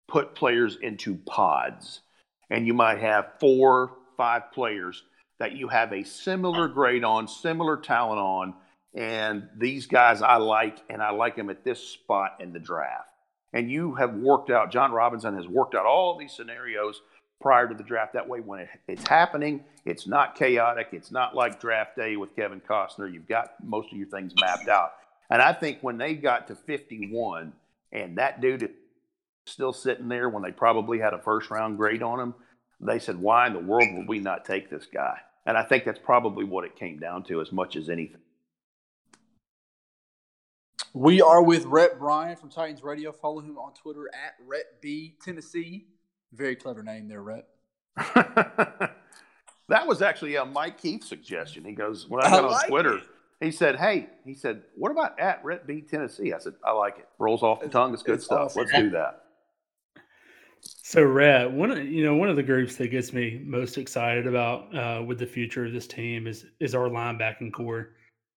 [0.08, 2.00] put players into pods,
[2.48, 5.02] and you might have four, five players
[5.38, 8.54] that you have a similar grade on, similar talent on,
[8.94, 13.08] and these guys I like, and I like them at this spot in the draft.
[13.52, 17.00] And you have worked out, Jon Robinson has worked out all these scenarios
[17.40, 18.14] prior to the draft.
[18.14, 20.88] That way, when it, it's happening, it's not chaotic.
[20.92, 23.12] It's not like draft day with Kevin Costner.
[23.12, 24.92] You've got most of your things mapped out.
[25.28, 27.52] And I think when they got to 51
[27.90, 28.70] and that dude is
[29.46, 32.34] still sitting there when they probably had a first round grade on him,
[32.80, 35.18] they said, Why in the world would we not take this guy?
[35.44, 38.20] And I think that's probably what it came down to as much as anything.
[40.94, 43.12] We are with Rhett Bryan from Titans Radio.
[43.12, 45.86] Follow him on Twitter at Rhett B Tennessee.
[46.32, 47.46] Very clever name there, Rhett.
[47.96, 51.64] that was actually a Mike Keith suggestion.
[51.64, 53.04] He goes, when I got I like on Twitter, it.
[53.40, 56.34] he said, Hey, he said, what about at Rhett B Tennessee?
[56.34, 57.08] I said, I like it.
[57.18, 57.94] Rolls off the it's, tongue.
[57.94, 58.46] It's good it's stuff.
[58.46, 58.62] Awesome.
[58.62, 59.22] Let's do that.
[60.60, 64.28] So, Rhett, one of you know one of the groups that gets me most excited
[64.28, 67.94] about uh, with the future of this team is is our linebacking corps.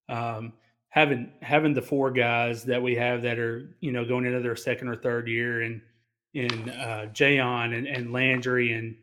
[0.10, 0.54] Um,
[0.96, 4.56] having having the four guys that we have that are you know going into their
[4.56, 5.82] second or third year and
[6.34, 8.96] in uh, Jayon and, and Landry and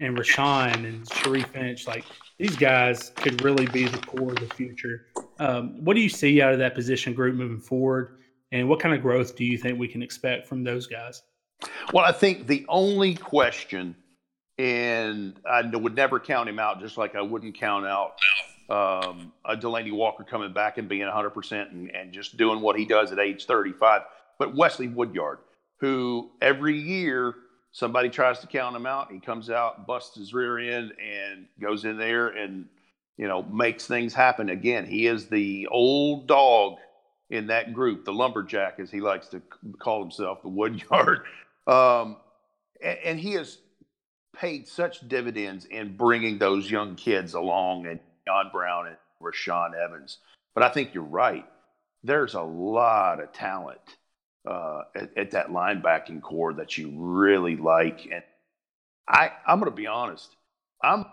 [0.00, 2.04] and Rashaan and Sharif Finch, like
[2.38, 5.06] these guys could really be the core of the future.
[5.38, 8.18] Um, what do you see out of that position group moving forward,
[8.50, 11.22] and what kind of growth do you think we can expect from those guys?
[11.92, 13.94] Well, I think the only question,
[14.56, 18.14] and I would never count him out, just like I wouldn't count out
[18.70, 22.84] um, a Delanie Walker coming back and being 100% and, and just doing what he
[22.84, 24.02] does at age 35.
[24.38, 25.38] But Wesley Woodyard,
[25.78, 27.34] who every year
[27.72, 29.10] somebody tries to count him out.
[29.10, 32.66] He comes out, busts his rear end, and goes in there and
[33.16, 34.48] you know makes things happen.
[34.48, 36.76] Again, he is the old dog
[37.28, 39.42] in that group, the lumberjack, as he likes to
[39.78, 41.22] call himself, the woodyard.
[41.66, 42.16] Um,
[42.82, 43.58] and, and he has
[44.34, 50.18] paid such dividends in bringing those young kids along, and John Brown and Rashaan Evans.
[50.54, 51.44] But I think you're right.
[52.04, 53.80] There's a lot of talent
[54.48, 58.08] uh, at, at, that linebacking corps that you really like.
[58.10, 58.22] And
[59.08, 60.28] I, I'm going to be honest,
[60.80, 61.06] I'm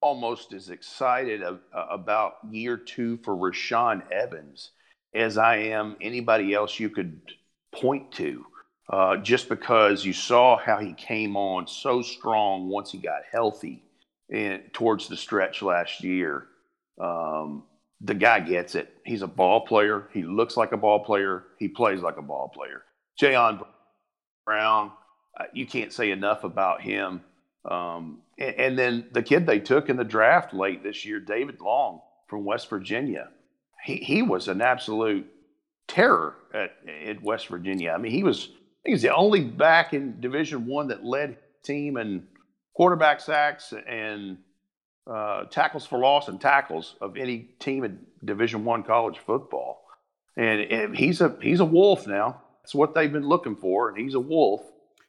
[0.00, 4.70] almost as excited of, uh, about year two for Rashaan Evans
[5.14, 7.20] as I am anybody else you could
[7.72, 8.46] point to.
[8.90, 13.82] Uh, just because you saw how he came on so strong once he got healthy
[14.32, 16.46] and towards the stretch last year.
[17.00, 17.64] Um,
[18.00, 18.92] the guy gets it.
[19.04, 20.08] He's a ball player.
[20.12, 21.44] He looks like a ball player.
[21.58, 22.82] He plays like a ball player.
[23.20, 23.64] Jayon
[24.44, 24.92] Brown,
[25.38, 27.22] uh, you can't say enough about him.
[27.68, 31.60] Um, and, and, then the kid they took in the draft late this year, David
[31.60, 33.30] Long from West Virginia.
[33.84, 35.26] He, he was an absolute
[35.88, 37.90] terror at, at West Virginia.
[37.90, 38.50] I mean, he was
[38.84, 42.26] he was the only back in Division One that led team in
[42.78, 44.38] quarterback sacks and
[45.10, 49.82] uh, tackles for loss and tackles of any team in Division One college football.
[50.36, 52.40] And, and, he's a he's a wolf now.
[52.62, 54.62] That's what they've been looking for, and he's a wolf.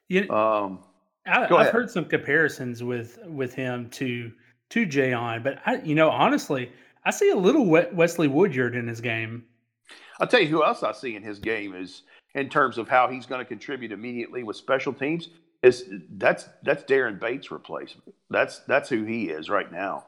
[0.08, 0.80] You, um,
[1.28, 4.32] I, have heard some comparisons with with him to
[4.70, 6.72] to Jayon, but I, you know, honestly,
[7.06, 9.44] I see a little Wesley Woodyard in his game.
[10.20, 12.02] I'll tell you who else I see in his game is
[12.34, 15.30] in terms of how he's going to contribute immediately with special teams
[15.62, 15.86] is
[16.18, 18.14] that's that's Daren Bates' replacement.
[18.30, 20.06] That's that's who he is right now.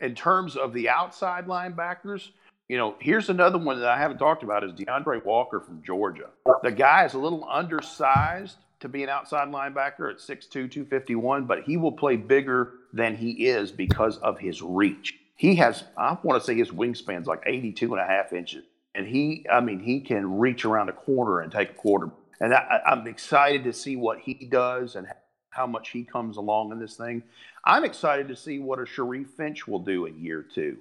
[0.00, 2.30] In terms of the outside linebackers,
[2.68, 6.30] you know, here's another one that I haven't talked about is D'Andre Walker from Georgia.
[6.62, 11.62] The guy is a little undersized to be an outside linebacker at 6'2", 251, but
[11.62, 15.18] he will play bigger than he is because of his reach.
[15.36, 18.64] He has, I want to say his wingspan's like 82 and a half inches.
[18.94, 22.10] And he, I mean, he can reach around a corner and take a quarter
[22.42, 25.06] and I, am excited to see what he does and
[25.50, 27.22] how much he comes along in this thing.
[27.64, 30.78] I'm excited to see what a Sharif Finch will do in year two.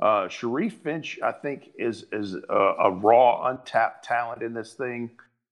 [0.00, 5.10] Uh, Sharif Finch, I think, is is a, a, raw, untapped talent in this thing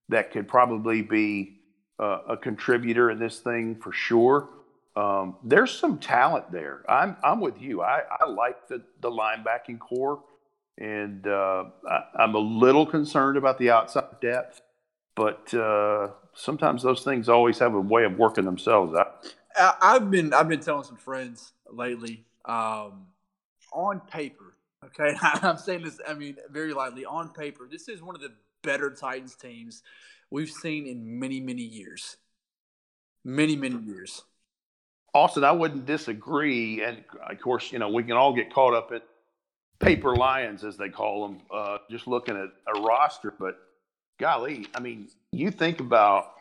[0.09, 1.59] that could probably be
[1.99, 4.49] uh, a contributor in this thing for sure.
[4.97, 6.85] Um, there's some talent there.
[6.89, 7.83] I'm I'm with you.
[7.83, 10.23] I, I like the the linebacking corps,
[10.79, 14.63] and uh, I, I'm a little concerned about the outside depth
[15.21, 19.27] but uh, sometimes those things always have a way of working themselves out.
[19.83, 23.09] I've been I've been telling some friends lately um,
[23.71, 24.57] on paper.
[24.83, 26.01] Okay, I'm saying this.
[26.09, 27.69] I mean, very lightly on paper.
[27.71, 29.83] This is one of the better Titans teams
[30.31, 32.17] we've seen in many many years.
[33.23, 34.23] Many many years.
[35.13, 38.91] Austin, I wouldn't disagree, and of course, you know we can all get caught up
[38.91, 39.03] in
[39.81, 43.59] paper lions as they call them, uh, just looking at a roster, but
[44.21, 46.35] golly, I mean, you think about,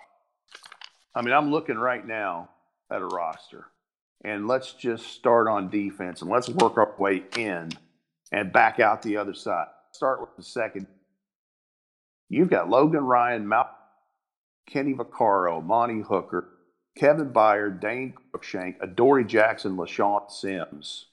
[1.15, 2.49] I mean, I'm looking right now
[2.91, 3.65] at a roster,
[4.23, 7.71] and let's just start on defense and let's work our way in
[8.31, 9.67] and back out the other side.
[9.93, 10.85] Start with the second.
[12.27, 13.75] You've got Logan Ryan, Mal-
[14.67, 16.49] Kenny Vaccaro, Amani Hooker,
[16.97, 21.05] Kevin Byard, Dane Cruikshank, Adoree Jackson, LeShaun Sims.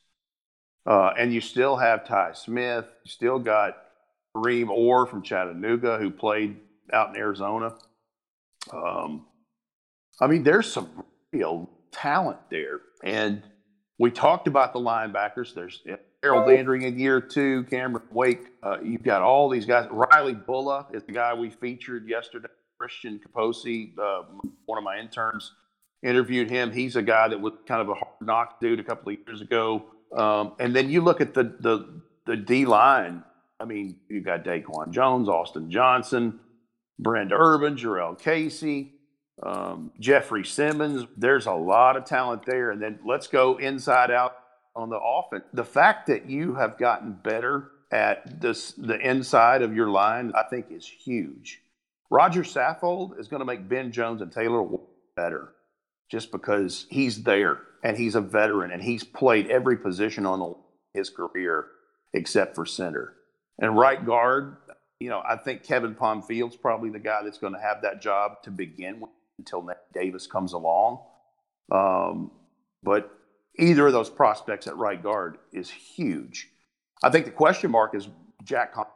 [0.84, 2.84] Uh, and you still have Tye Smith.
[3.04, 3.76] You still got
[4.36, 6.56] Reem Orr from Chattanooga, who played
[6.92, 7.74] out in Arizona.
[8.72, 9.26] Um,
[10.20, 12.80] I mean, there's some real talent there.
[13.02, 13.42] And
[13.98, 15.54] we talked about the linebackers.
[15.54, 15.82] There's
[16.22, 18.46] Harold Landry in year two, Cameron Wake.
[18.62, 19.88] Uh, you've got all these guys.
[19.90, 22.48] Riley Bullough is the guy we featured yesterday.
[22.78, 24.22] Christian Caposi, uh,
[24.66, 25.52] one of my interns,
[26.02, 26.70] interviewed him.
[26.72, 29.40] He's a guy that was kind of a hard knock dude a couple of years
[29.40, 29.84] ago.
[30.14, 33.24] Um, and then you look at the the the D line.
[33.58, 36.40] I mean, you got Daquan Jones, Austin Johnson,
[36.98, 38.92] Brent Urban, Jurrell Casey,
[39.42, 41.06] um, Jeffrey Simmons.
[41.16, 42.70] There's a lot of talent there.
[42.70, 44.36] And then let's go inside out
[44.74, 45.44] on the offense.
[45.52, 50.42] The fact that you have gotten better at this, the inside of your line, I
[50.44, 51.60] think is huge.
[52.10, 54.66] Rodger Saffold is going to make Ben Jones and Taylor
[55.16, 55.52] better
[56.10, 60.54] just because he's there and he's a veteran and he's played every position on
[60.94, 61.66] his career
[62.12, 63.15] except for center.
[63.58, 64.56] And right guard,
[65.00, 68.42] you know, I think Kevin Pamphile's probably the guy that's going to have that job
[68.44, 71.00] to begin with until Davis comes along.
[71.70, 72.30] Um,
[72.82, 73.10] but
[73.58, 76.48] either of those prospects at right guard is huge.
[77.02, 78.08] I think the question mark is
[78.44, 78.86] Jack Con-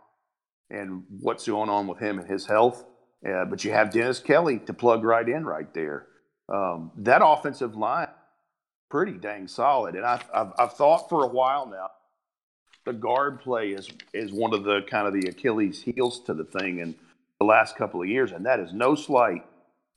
[0.70, 2.84] and what's going on with him and his health.
[3.28, 6.06] Uh, but you have Dennis Kelly to plug right in right there.
[6.48, 8.08] Um, that offensive line,
[8.90, 9.94] pretty dang solid.
[9.94, 11.90] And I, I've, I've thought for a while now
[12.90, 16.44] the guard play is is one of the kind of the Achilles heels to the
[16.44, 16.96] thing in
[17.38, 19.44] the last couple of years, and that is no slight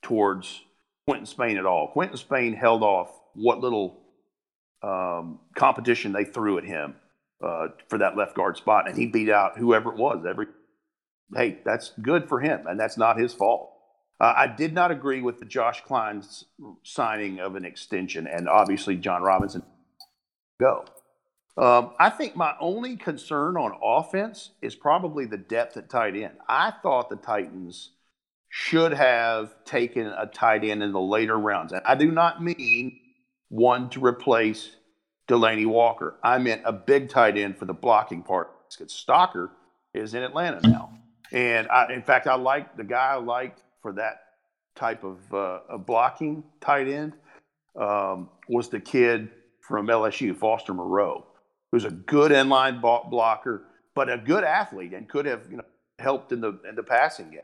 [0.04, 0.62] towards
[1.08, 1.88] Quinton Spain at all.
[1.88, 4.00] Quinton Spain held off what little
[4.84, 6.96] um, competition they threw at him
[7.44, 10.24] uh, for that left guard spot, and he beat out whoever it was.
[10.28, 10.46] Every
[11.36, 13.72] hey, that's good for him, and that's not his fault.
[14.20, 16.46] Uh, I did not agree with the Josh Kline's
[16.84, 19.64] signing of an extension, and obviously Jon Robinson
[20.62, 20.86] go.
[21.56, 26.34] Um, I think my only concern on offense is probably the depth at tight end.
[26.48, 27.92] I thought the Titans
[28.50, 31.74] should have taken a tight end in the later rounds.
[31.74, 33.00] And I do not mean
[33.50, 34.76] one to replace
[35.28, 36.16] Delanie Walker.
[36.24, 38.52] I meant a big tight end for the blocking part.
[38.70, 39.50] Because Stocker
[39.94, 40.92] is in Atlanta now.
[41.32, 44.22] And I, in fact, I like the guy I liked for that
[44.76, 47.14] type of, uh, blocking tight end
[47.76, 49.30] um, was the kid
[49.62, 51.26] from LSU, Foster Moreau,
[51.74, 53.64] who's a good inline blocker,
[53.96, 55.64] but a good athlete and could have you know
[55.98, 57.40] helped in the in the passing game.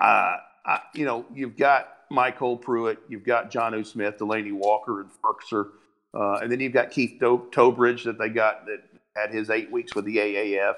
[0.00, 0.36] Uh,
[0.66, 5.68] I, you know, you've got MyCole Pruitt, you've got Jonnu Smith, Delanie Walker, and Firkser,
[6.12, 8.80] uh, and then you've got Keith Do- Towbridge that they got that
[9.14, 10.74] had his eight weeks with the AAF,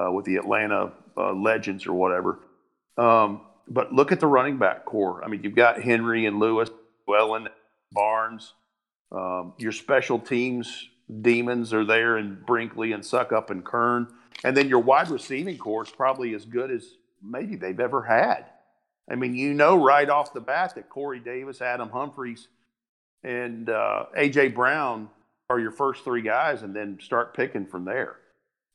[0.00, 2.38] uh, with the Atlanta uh, Legends or whatever.
[2.98, 5.24] Um, but look at the running back corps.
[5.24, 6.70] I mean, you've got Henry and Lewis,
[7.08, 7.48] Wellen,
[7.90, 8.54] Barnes.
[9.10, 10.88] Um, your special teams
[11.20, 14.08] demons are there in Brinkley and Succop and Kern.
[14.44, 18.46] And then your wide receiving corps is probably as good as maybe they've ever had.
[19.10, 22.48] I mean, you know right off the bat that Corey Davis, Adam Humphries,
[23.24, 25.08] and uh, AJ Brown
[25.50, 28.16] are your first three guys, and then start picking from there.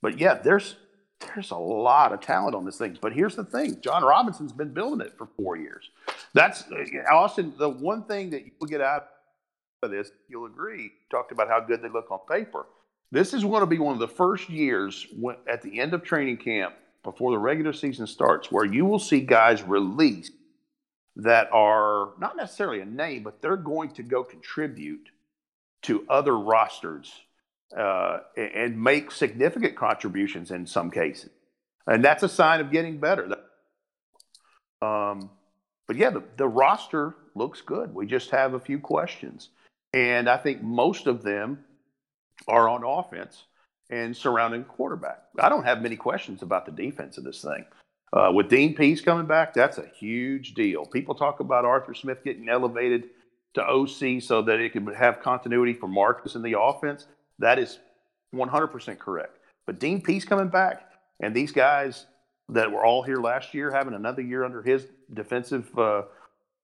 [0.02, 0.76] But yeah, there's
[1.20, 2.98] there's a lot of talent on this thing.
[3.02, 5.90] But here's the thing: Jon Robinson's been building it for four years.
[6.34, 6.66] That's
[7.12, 7.54] Austin.
[7.58, 9.08] The one thing that you'll get out
[9.84, 12.66] of this, you'll agree, talked about how good they look on paper.
[13.12, 16.04] This is going to be one of the first years when, at the end of
[16.04, 20.34] training camp before the regular season starts where you will see guys released
[21.16, 25.10] that are not necessarily a name, but they're going to go contribute
[25.84, 27.12] to other rosters
[27.78, 31.30] uh, and make significant contributions in some cases.
[31.86, 33.38] And that's a sign of getting better.
[34.82, 35.30] Um,
[35.88, 37.94] but yeah, the, the roster looks good.
[37.94, 39.50] We just have a few questions.
[39.98, 41.66] And I think most of them
[42.48, 43.45] are on offense
[43.89, 45.24] and surrounding quarterback.
[45.39, 47.66] I don't have many questions about the defense of this thing.
[48.14, 50.86] Uh, with Dean Pees coming back, that's a huge deal.
[50.86, 53.06] People talk about Arthur Smith getting elevated
[53.56, 57.08] to OC so that it could have continuity for Marcus in the offense.
[57.39, 57.80] That is
[58.36, 59.39] 100% correct.
[59.66, 60.91] But Dean Pees coming back,
[61.22, 62.06] and these guys
[62.50, 66.04] that were all here last year having another year under his defensive uh,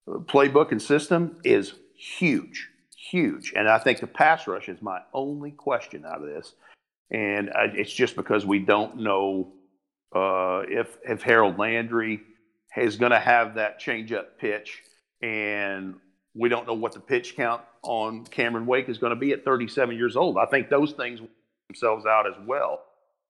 [0.07, 2.69] playbook and system is huge,
[3.09, 3.53] huge.
[3.55, 6.53] And I think the pass rush is my only question out of this.
[7.11, 9.51] And I, it's just because we don't know
[10.15, 12.21] uh, if if Harold Landry
[12.77, 14.81] is going to have that change-up pitch,
[15.21, 15.95] and
[16.33, 19.45] we don't know what the pitch count on Cameron Wake is going to be at
[19.45, 20.37] 37 years old.
[20.37, 21.19] I think those things
[21.67, 22.81] themselves out as well.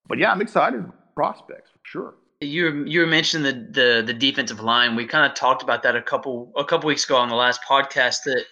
[0.06, 2.14] But yeah, I'm excited prospects for sure.
[2.40, 4.96] You you were mentioning the, the the defensive line.
[4.96, 7.60] We kind of talked about that a couple a couple weeks ago on the last
[7.68, 8.24] podcast.
[8.24, 8.44] That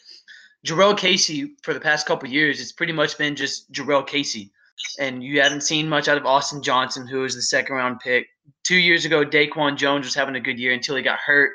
[0.67, 4.53] Jurrell Casey for the past couple years, it's pretty much been just Jurrell Casey,
[4.99, 8.29] and you haven't seen much out of Austin Johnson, who was the second round pick
[8.65, 9.25] two years ago.
[9.25, 11.53] Daquan Jones was having a good year until he got hurt,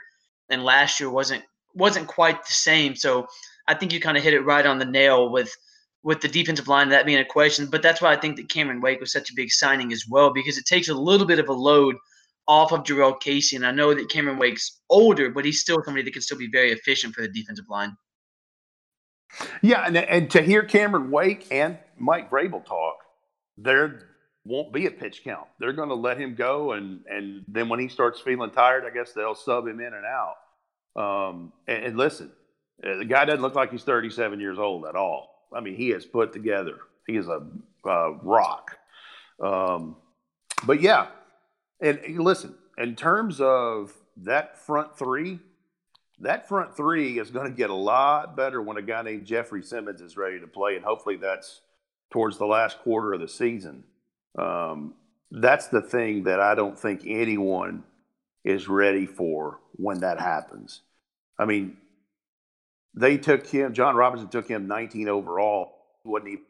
[0.50, 1.44] and last year wasn't
[1.74, 2.96] wasn't quite the same.
[2.96, 3.28] So
[3.68, 5.56] I think you kind of hit it right on the nail with
[6.04, 7.68] with the defensive line that being a question.
[7.68, 10.34] But that's why I think that Cameron Wake was such a big signing as well
[10.34, 11.96] because it takes a little bit of a load
[12.48, 13.56] off of Jurrell Casey.
[13.56, 16.50] And I know that Cameron Wake's older, but he's still somebody that can still be
[16.50, 17.96] very efficient for the defensive line.
[19.62, 22.98] Yeah, and, and to hear Cameron Wake and Mike Vrabel talk,
[23.58, 24.08] there
[24.46, 25.48] won't be a pitch count.
[25.60, 28.90] They're going to let him go, and and then when he starts feeling tired, I
[28.90, 30.36] guess they'll sub him in and out.
[30.96, 32.32] Um, and, and listen,
[32.84, 35.48] uh, the guy doesn't look like he's 37 years old at all.
[35.56, 36.78] I mean, he is put together.
[37.06, 37.42] He is a,
[37.86, 38.78] rock.
[39.42, 39.96] Um,
[40.66, 41.08] but yeah,
[41.80, 45.40] and, and listen, in terms of that front three,
[46.20, 49.62] that front three is going to get a lot better when a guy named Jeffrey
[49.62, 51.62] Simmons is ready to play, and hopefully that's
[52.12, 53.84] towards the last quarter of the season.
[54.38, 54.94] Um,
[55.32, 57.84] that's the thing that I don't think anyone
[58.44, 60.82] is ready for when that happens.
[61.38, 61.78] I mean,
[62.96, 63.74] they took him.
[63.74, 65.74] Jon Robinson took him 19 overall.
[66.04, 66.46] wasn't even,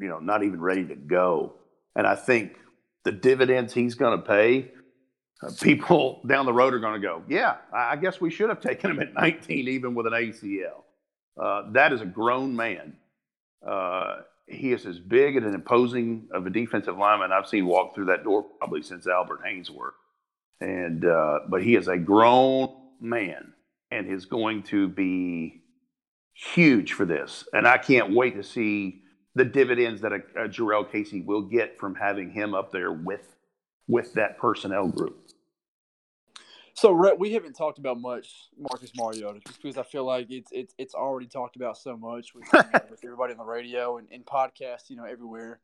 [0.00, 1.54] you know, not even ready to go.
[1.94, 2.56] And I think
[3.04, 4.72] the dividends he's going to pay,
[5.60, 8.90] people down the road are going to go, yeah, I guess we should have taken
[8.90, 10.82] him at 19, even with an ACL.
[11.40, 12.94] Uh, that is a grown man.
[13.66, 17.94] Uh, he is as big and an imposing of a defensive lineman I've seen walk
[17.94, 19.92] through that door probably since Albert Haynesworth.
[20.60, 22.68] And uh, but he is a grown
[23.00, 23.52] man
[23.90, 25.62] and is going to be
[26.34, 27.44] huge for this.
[27.52, 29.02] And I can't wait to see
[29.34, 33.36] the dividends that a, a Jurrell Casey will get from having him up there with
[33.88, 35.21] with that personnel group.
[36.74, 40.50] So, Rhett, we haven't talked about much Marcus Mariota just because I feel like it's
[40.52, 43.98] it's it's already talked about so much with, you know, with everybody on the radio
[43.98, 45.60] and, and podcasts, you know, everywhere.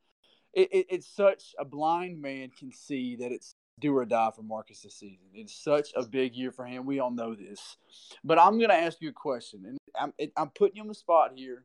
[0.52, 4.42] It, it, it's such a blind man can see that it's do or die for
[4.42, 5.26] Marcus this season.
[5.34, 6.84] It's such a big year for him.
[6.84, 7.76] We all know this.
[8.24, 10.94] But I'm going to ask you a question, and I'm, I'm putting you on the
[10.94, 11.64] spot here,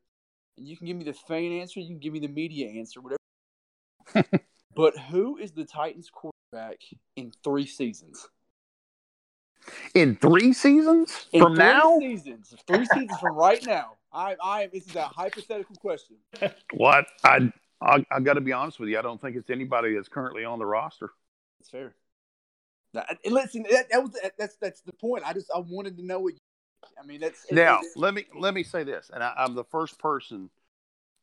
[0.58, 3.02] and you can give me the fan answer, you can give me the media answer,
[3.02, 4.30] whatever.
[4.76, 6.78] but who is the Titans quarterback
[7.16, 8.28] in three seasons?
[9.94, 12.00] In three seasons in from three now?
[12.00, 13.94] Seasons, three seasons from right now.
[14.12, 16.18] I, I, this is a hypothetical question.
[16.74, 17.52] What I,
[17.82, 19.00] I, I got to be honest with you.
[19.00, 21.12] I don't think it's anybody that's currently on the roster.
[21.60, 21.96] That's fair.
[22.94, 25.24] Now, and listen, that, that was that's that's the point.
[25.26, 26.34] I just I wanted to know what.
[26.34, 26.40] You,
[27.02, 27.80] I mean, that's now.
[27.80, 30.50] It, let me let me say this, and I, I'm the first person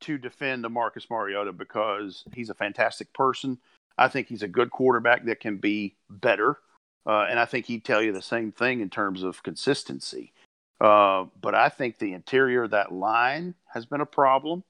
[0.00, 3.58] to defend the Marcus Mariota because he's a fantastic person.
[3.98, 6.58] I think he's a good quarterback that can be better,
[7.06, 10.32] uh, and I think he'd tell you the same thing in terms of consistency.
[10.80, 14.64] Uh, but I think the interior of that line has been a problem,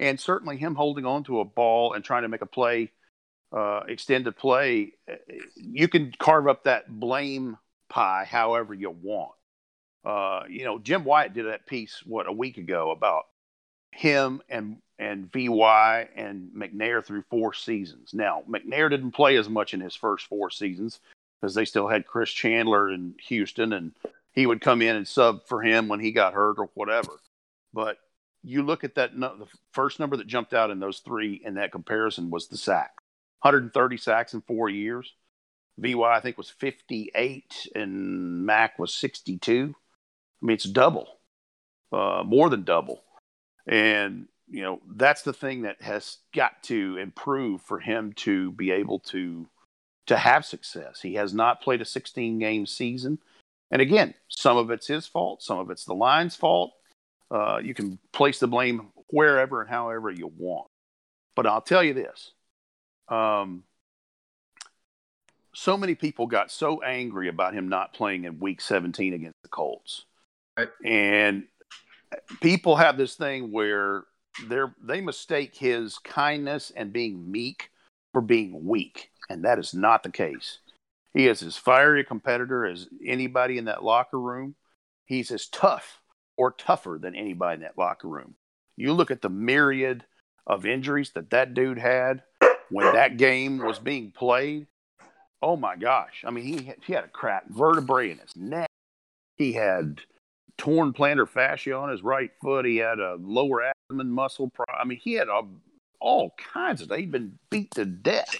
[0.00, 2.90] and certainly him holding on to a ball and trying to make a play
[3.52, 4.92] uh, extended play,
[5.56, 7.58] you can carve up that blame
[7.88, 9.32] pie however you want.
[10.04, 13.24] Uh, you know, Jim Wyatt did that piece what a week ago about
[13.92, 18.14] him and and VY and McNair through four seasons.
[18.14, 21.00] Now McNair didn't play as much in his first four seasons
[21.42, 23.92] because they still had Chris Chandler in Houston, and
[24.30, 27.20] he would come in and sub for him when he got hurt or whatever.
[27.74, 27.98] But
[28.44, 31.72] you look at that, the first number that jumped out in those three in that
[31.72, 32.92] comparison was the sack.
[33.40, 35.12] 130 sacks in four years.
[35.78, 39.74] VY, I think, was 58, and Mac was 62.
[39.74, 41.08] I mean, it's double,
[41.90, 43.02] uh, more than double.
[43.66, 48.70] And, you know, that's the thing that has got to improve for him to be
[48.70, 49.48] able to
[50.06, 51.00] to have success.
[51.00, 53.18] He has not played a 16 game season.
[53.70, 56.72] And again, some of it's his fault, some of it's the line's fault.
[57.30, 60.68] Uh, you can place the blame wherever and however you want.
[61.34, 62.32] But I'll tell you this
[63.08, 63.64] um,
[65.54, 69.48] so many people got so angry about him not playing in week 17 against the
[69.48, 70.06] Colts.
[70.56, 70.68] Right.
[70.84, 71.44] And
[72.40, 74.04] people have this thing where
[74.48, 77.70] they're, they mistake his kindness and being meek
[78.12, 80.58] for being weak, and that is not the case.
[81.14, 84.54] He is as fiery a competitor as anybody in that locker room.
[85.04, 86.00] He's as tough
[86.36, 88.34] or tougher than anybody in that locker room.
[88.76, 90.04] You look at the myriad
[90.46, 92.22] of injuries that that dude had
[92.70, 94.66] when that game was being played,
[95.42, 96.24] oh my gosh!
[96.26, 98.68] I mean, he he had a cracked vertebrae in his neck.
[99.36, 100.00] He had
[100.56, 102.64] torn plantar fascia on his right foot.
[102.64, 104.50] He had a lower abdomen muscle.
[104.50, 105.42] Pro- I mean, he had a,
[106.00, 106.90] all kinds of.
[106.90, 108.34] He'd been beat to death,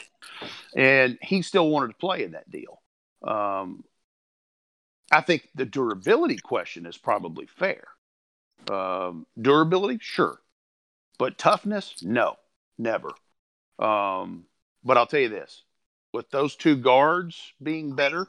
[0.77, 2.81] and he still wanted to play in that deal.
[3.23, 3.85] Um,
[5.11, 7.85] I think the durability question is probably fair.
[8.71, 10.41] Um, durability, sure,
[11.19, 12.37] but toughness, no,
[12.79, 13.11] never.
[13.79, 14.45] Um,
[14.85, 15.65] but I'll tell you this
[16.13, 18.29] with those two guards being better,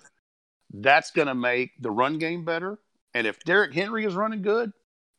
[0.73, 2.79] that's going to make the run game better.
[3.13, 4.71] And if Derrick Henry is running good,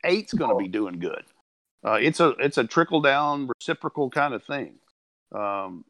[0.02, 1.24] eight's going to be doing good.
[1.86, 4.76] Uh, it's a it's a trickle down reciprocal kind of thing.
[5.32, 5.84] Um,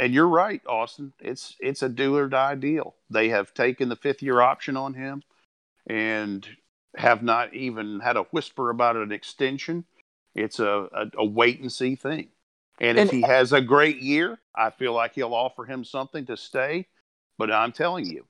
[0.00, 1.12] and you're right, Austin.
[1.20, 2.94] It's it's a do or die deal.
[3.10, 5.22] They have taken the fifth year option on him,
[5.86, 6.46] and
[6.96, 9.84] have not even had a whisper about an extension.
[10.34, 12.28] It's a, a, a wait and see thing.
[12.80, 16.24] And if and, he has a great year, I feel like he'll offer him something
[16.26, 16.86] to stay.
[17.36, 18.24] But I'm telling you,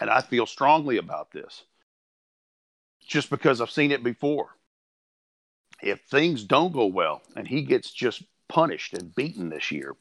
[0.00, 1.62] and I feel strongly about this,
[3.06, 4.48] just because I've seen it before.
[5.80, 9.94] If things don't go well and he gets just punished and beaten this year,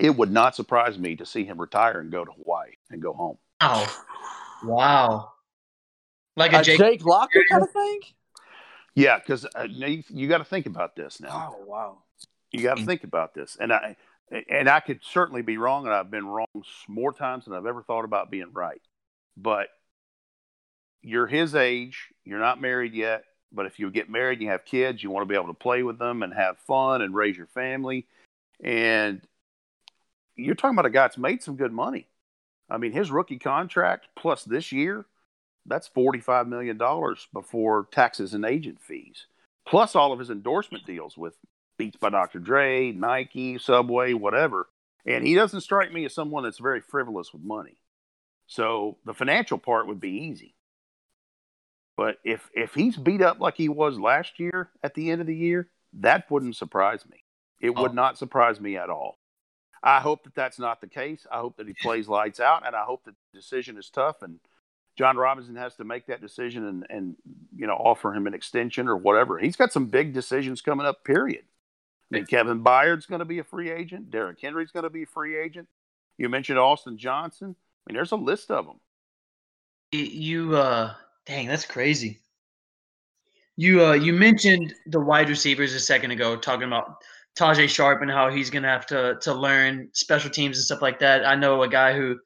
[0.00, 3.12] it would not surprise me to see him retire and go to Hawaii and go
[3.12, 3.38] home.
[3.60, 4.04] Oh,
[4.64, 5.32] wow.
[6.36, 8.00] Like a, a Jake, Jake Locker kind of thing?
[8.94, 11.54] Yeah, because uh, you, you got to think about this now.
[11.56, 11.98] Oh, wow.
[12.50, 13.96] You got to think about this, and I
[14.50, 16.46] and I could certainly be wrong, and I've been wrong
[16.86, 18.80] more times than I've ever thought about being right.
[19.38, 19.68] But
[21.00, 24.66] you're his age, you're not married yet, but if you get married and you have
[24.66, 27.36] kids, you want to be able to play with them and have fun and raise
[27.36, 28.06] your family.
[28.62, 29.22] And
[30.44, 32.08] you're talking about a guy that's made some good money.
[32.70, 35.06] I mean, his rookie contract plus this year,
[35.66, 36.78] that's $45 million
[37.32, 39.26] before taxes and agent fees,
[39.66, 41.34] plus all of his endorsement deals with
[41.78, 42.38] Beats by Dr.
[42.38, 44.68] Dre, Nike, Subway, whatever.
[45.06, 47.78] And he doesn't strike me as someone that's very frivolous with money.
[48.46, 50.54] So the financial part would be easy.
[51.96, 55.26] But if if he's beat up like he was last year at the end of
[55.26, 57.24] the year, that wouldn't surprise me.
[57.60, 57.94] It would oh.
[57.94, 59.18] not surprise me at all.
[59.82, 61.26] I hope that that's not the case.
[61.30, 64.22] I hope that he plays lights out, and I hope that the decision is tough.
[64.22, 64.38] And
[64.96, 67.16] Jon Robinson has to make that decision and and
[67.56, 69.38] you know offer him an extension or whatever.
[69.38, 71.04] He's got some big decisions coming up.
[71.04, 71.44] Period.
[72.12, 74.10] I mean, Kevin Byard's going to be a free agent.
[74.10, 75.66] Derrick Henry's going to be a free agent.
[76.18, 77.56] You mentioned Austin Johnson.
[77.56, 78.80] I mean, there's a list of them.
[79.92, 80.94] You, uh,
[81.26, 82.18] dang, that's crazy.
[83.56, 87.02] You, uh, you mentioned the wide receivers a second ago, talking about
[87.38, 90.98] Tajae Sharpe and how he's gonna have to to learn special teams and stuff like
[91.00, 91.26] that.
[91.26, 92.18] I know a guy who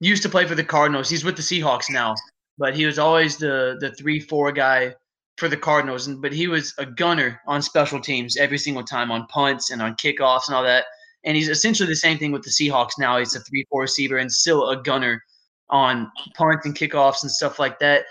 [0.00, 1.08] used to play for the Cardinals.
[1.08, 2.14] He's with the Seahawks now,
[2.58, 4.94] but he was always the the three four guy
[5.36, 6.06] for the Cardinals.
[6.06, 9.82] And but he was a gunner on special teams every single time on punts and
[9.82, 10.84] on kickoffs and all that.
[11.24, 13.18] And he's essentially the same thing with the Seahawks now.
[13.18, 15.22] He's a three four receiver and still a gunner
[15.70, 18.04] on punts and kickoffs and stuff like that.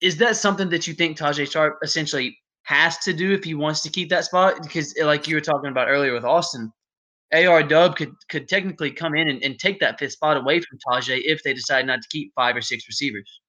[0.00, 3.82] Is that something that you think Tajae Sharpe essentially has to do if he wants
[3.82, 6.72] to keep that spot because eh, like you were talking about earlier with Austin,
[7.32, 10.78] AR Dub could could technically come in and, and take that fifth spot away from
[10.88, 13.40] Tajae if they decide not to keep five or six receivers.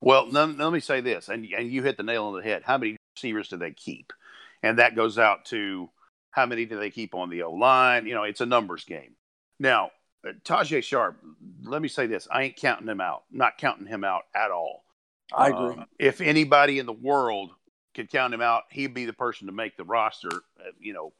[0.00, 2.62] Well, let, let me say this, and and you hit the nail on the head.
[2.64, 4.12] How many receivers do they keep?
[4.62, 5.88] And that goes out to
[6.32, 8.06] how many do they keep on the O line?
[8.06, 9.14] You know, it's a numbers game.
[9.60, 9.90] Now,
[10.44, 11.18] Tajae Sharpe,
[11.62, 13.22] let me say this: I ain't counting him out.
[13.30, 14.82] not counting him out at all.
[15.32, 15.76] I agree.
[15.76, 17.50] Um, if anybody in the world
[17.96, 20.30] could count him out, he'd be the person to make the roster.
[20.60, 21.12] Uh, you know,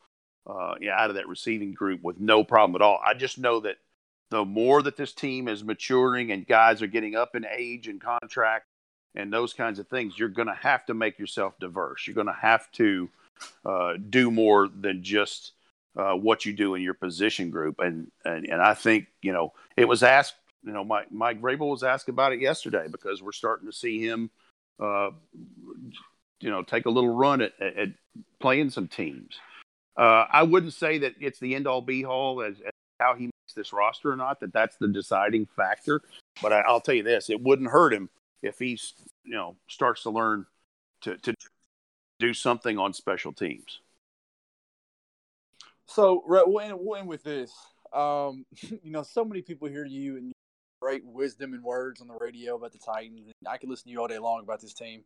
[0.47, 3.01] uh, yeah, out of that receiving group with no problem at all.
[3.05, 3.77] I just know that
[4.31, 8.01] the more that this team is maturing and guys are getting up in age and
[8.01, 8.66] contract
[9.14, 12.07] and those kinds of things, you're going to have to make yourself diverse.
[12.07, 13.09] You're going to have to
[13.64, 15.53] uh, do more than just
[15.97, 17.81] uh, what you do in your position group.
[17.81, 20.35] And, and and I think you know it was asked.
[20.64, 24.05] You know, Mike Mike Vrabel was asked about it yesterday because we're starting to see
[24.05, 24.31] him
[24.81, 25.11] uh,
[26.41, 27.89] you know take a little run at, at
[28.41, 29.39] playing some teams.
[29.97, 32.70] Uh, I wouldn't say that it's the end all be all as, as,
[33.01, 34.41] how he makes this roster or not.
[34.41, 36.03] That that's the deciding factor.
[36.43, 38.11] But I, will tell you this: it wouldn't hurt him
[38.43, 40.47] if he's you know starts to learn
[41.03, 41.34] to to
[42.18, 43.80] do something on special teams.
[45.87, 47.53] So we'll end, we'll end with this.
[47.93, 48.45] Um,
[48.82, 50.32] you know, so many people hear you and
[50.80, 53.26] great wisdom and words on the radio about the Titans.
[53.26, 55.03] And I could listen to you all day long about this team.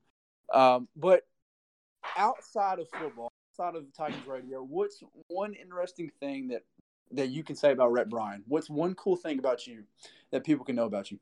[0.53, 1.23] Um, but
[2.17, 6.63] outside of football, outside of the Titans radio, what's one interesting thing that
[7.13, 8.43] that you can say about Rhett Bryan?
[8.47, 9.85] What's one cool thing about you
[10.31, 11.19] that people can know about you?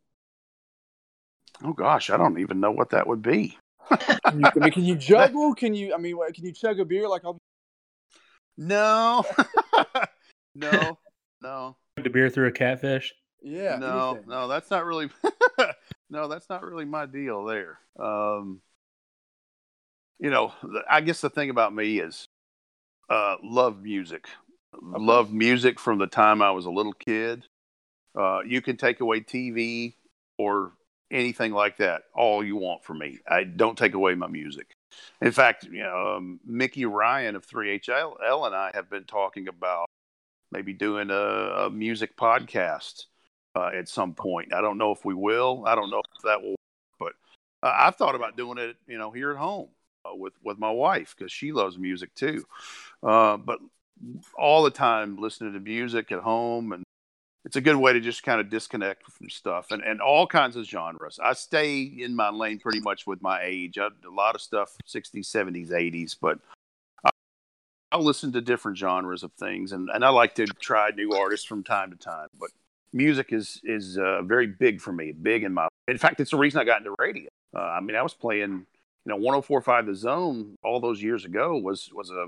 [1.63, 3.59] Oh gosh, I don't even know what that would be.
[3.89, 5.55] can, you, I mean, can you juggle?
[5.55, 5.95] Can you?
[5.95, 7.39] I mean, can you chug a beer like I'll?
[8.57, 9.25] No,
[10.55, 10.99] no,
[11.41, 11.77] no.
[11.97, 13.15] The beer through a catfish.
[13.43, 13.77] Yeah.
[13.77, 14.29] No, anything.
[14.29, 15.09] no, that's not really.
[16.11, 17.79] no, that's not really my deal there.
[17.99, 18.61] Um,
[20.19, 20.53] you know,
[20.91, 22.27] I guess the thing about me is
[23.09, 24.27] uh, love music.
[24.75, 25.05] Okay.
[25.05, 27.47] Love music from the time I was a little kid.
[28.19, 29.95] Uh, you can take away TV
[30.39, 30.73] or
[31.11, 33.19] anything like that all you want from me.
[33.27, 34.73] I don't take away my music.
[35.23, 39.87] In fact, you know, um, Mickey Ryan of 3HL and I have been talking about
[40.51, 43.05] maybe doing a, a music podcast
[43.55, 44.53] uh, at some point.
[44.53, 45.65] I don't know if we will.
[45.67, 46.57] I don't know if that will,
[46.99, 47.13] but
[47.63, 49.69] uh, I've thought about doing it, you know, here at home
[50.15, 52.45] with with my wife because she loves music too.
[53.03, 53.59] Uh, but
[54.37, 56.85] all the time listening to music at home and
[57.45, 60.57] it's a good way to just kind of disconnect from stuff and, and all kinds
[60.57, 61.19] of genres.
[61.23, 63.79] I stay in my lane pretty much with my age.
[63.79, 66.39] I, a lot of stuff 60s, 70s, 80s, but
[67.91, 71.47] I, listen to different genres of things and, and I like to try new artists
[71.47, 72.29] from time to time.
[72.39, 72.51] But
[72.93, 75.69] music is is uh, very big for me, big in my.
[75.89, 77.29] In fact, it's the reason I got into radio.
[77.57, 78.67] Uh, I mean, I was playing
[79.09, 82.27] you know 104.5 the zone all those years ago was was a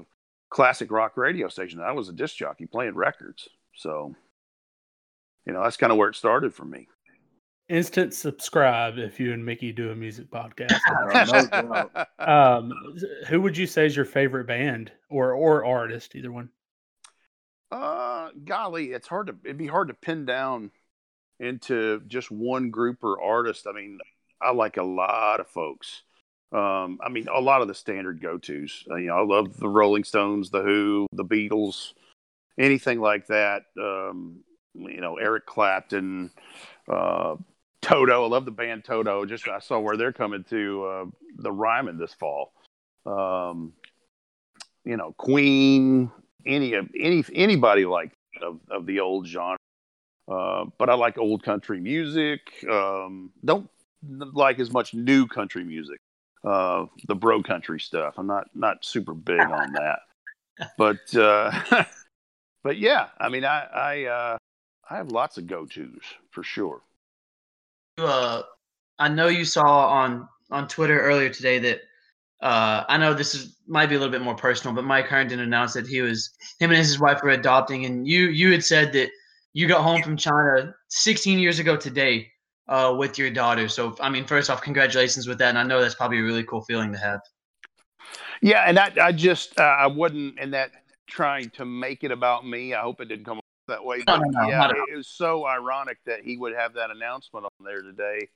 [0.49, 1.81] classic rock radio station.
[1.81, 3.49] I was a disc jockey playing records.
[3.75, 4.15] So
[5.47, 6.89] you know that's kind of where it started for me.
[7.69, 10.81] Instant subscribe if you and mickey do a music podcast.
[12.19, 12.73] Um,
[13.29, 16.49] who would you say is your favorite band or or artist either one?
[17.71, 20.71] Uh golly it's hard to it'd be hard to pin down
[21.39, 23.67] into just one group or artist.
[23.69, 23.99] I mean
[24.43, 26.03] i like a lot of folks
[26.53, 28.85] um, I mean, a lot of the standard go tos.
[28.91, 31.93] Uh, you know, I love the Rolling Stones, the Who, the Beatles,
[32.59, 33.63] anything like that.
[33.81, 34.41] Um,
[34.75, 36.31] you know, Eric Clapton,
[36.89, 37.37] uh,
[37.83, 38.25] Toto.
[38.25, 39.25] I love the band Toto.
[39.25, 41.05] Just I saw where they're coming to uh,
[41.37, 42.53] the Ryman this fall.
[43.07, 43.73] Um,
[44.85, 46.11] you know, Queen,
[46.45, 48.11] any of any anybody like
[48.43, 49.57] of, of the old genre.
[50.27, 52.41] Uh, but I like old country music.
[52.69, 53.71] Um, don't
[54.03, 56.01] like as much new country music
[56.45, 58.15] uh, the bro country stuff.
[58.19, 60.01] I'm not not super big on that,
[60.79, 61.85] but uh,
[62.63, 64.39] but yeah, I mean, I I uh,
[64.89, 66.83] I have lots of go tos for sure.
[67.99, 68.43] Uh,
[68.99, 71.81] I know you saw on on Twitter earlier today that
[72.41, 75.41] uh, I know this is might be a little bit more personal, but Mike Herndon
[75.41, 78.93] announced that he was him and his wife were adopting, and you you had said
[78.95, 79.11] that
[79.53, 82.31] you got home from China 16 years ago today
[82.69, 83.69] uh, with your daughter.
[83.69, 85.49] So, I mean, first off, congratulations with that.
[85.51, 87.21] And I know that's probably a really cool feeling to have.
[88.43, 90.71] Yeah, and I, I just uh, I wasn't in that
[91.07, 92.75] trying to make it about me.
[92.75, 94.03] I hope it didn't come off that way.
[94.07, 96.91] But No, no, no, yeah, it, it was so ironic that he would have that
[96.91, 98.29] announcement on there today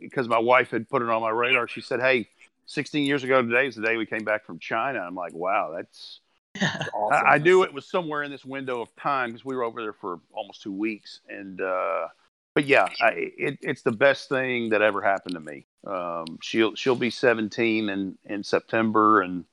[0.00, 1.68] because my wife had put it on my radar.
[1.68, 2.28] She said, "Hey,
[2.66, 5.72] 16 years ago today is the day we came back from China." I'm like, "Wow,
[5.76, 6.20] that's."
[6.94, 7.26] Awesome.
[7.26, 9.82] I, I knew it was somewhere in this window of time because we were over
[9.82, 12.06] there for almost two weeks, and uh,
[12.54, 15.66] but yeah, I, it, it's the best thing that ever happened to me.
[15.86, 19.44] Um, she'll she'll be 17 in in September, and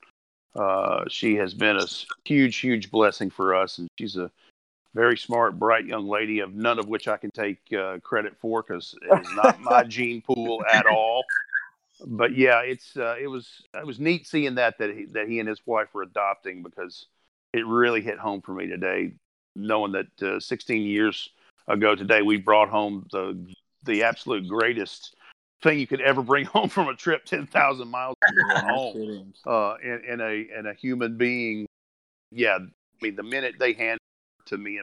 [0.54, 1.86] uh, she has been a
[2.24, 4.30] huge huge blessing for us, and she's a
[4.94, 8.62] very smart, bright young lady, of none of which I can take uh, credit for
[8.62, 11.24] because it is not my gene pool at all.
[12.06, 15.40] But yeah, it's uh, it was it was neat seeing that that he, that he
[15.40, 17.06] and his wife were adopting because
[17.52, 19.12] it really hit home for me today,
[19.56, 21.30] knowing that uh, 16 years
[21.68, 23.54] ago today we brought home the
[23.84, 25.14] the absolute greatest
[25.62, 28.16] thing you could ever bring home from a trip 10,000 miles
[28.64, 31.66] home uh, in, in a in a human being.
[32.30, 32.66] Yeah, I
[33.00, 33.98] mean the minute they handed
[34.46, 34.80] to me,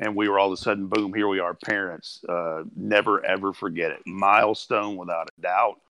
[0.00, 2.20] and we were all of a sudden, boom, here we are, parents.
[2.28, 4.00] Uh, never ever forget it.
[4.06, 5.80] Milestone without a doubt.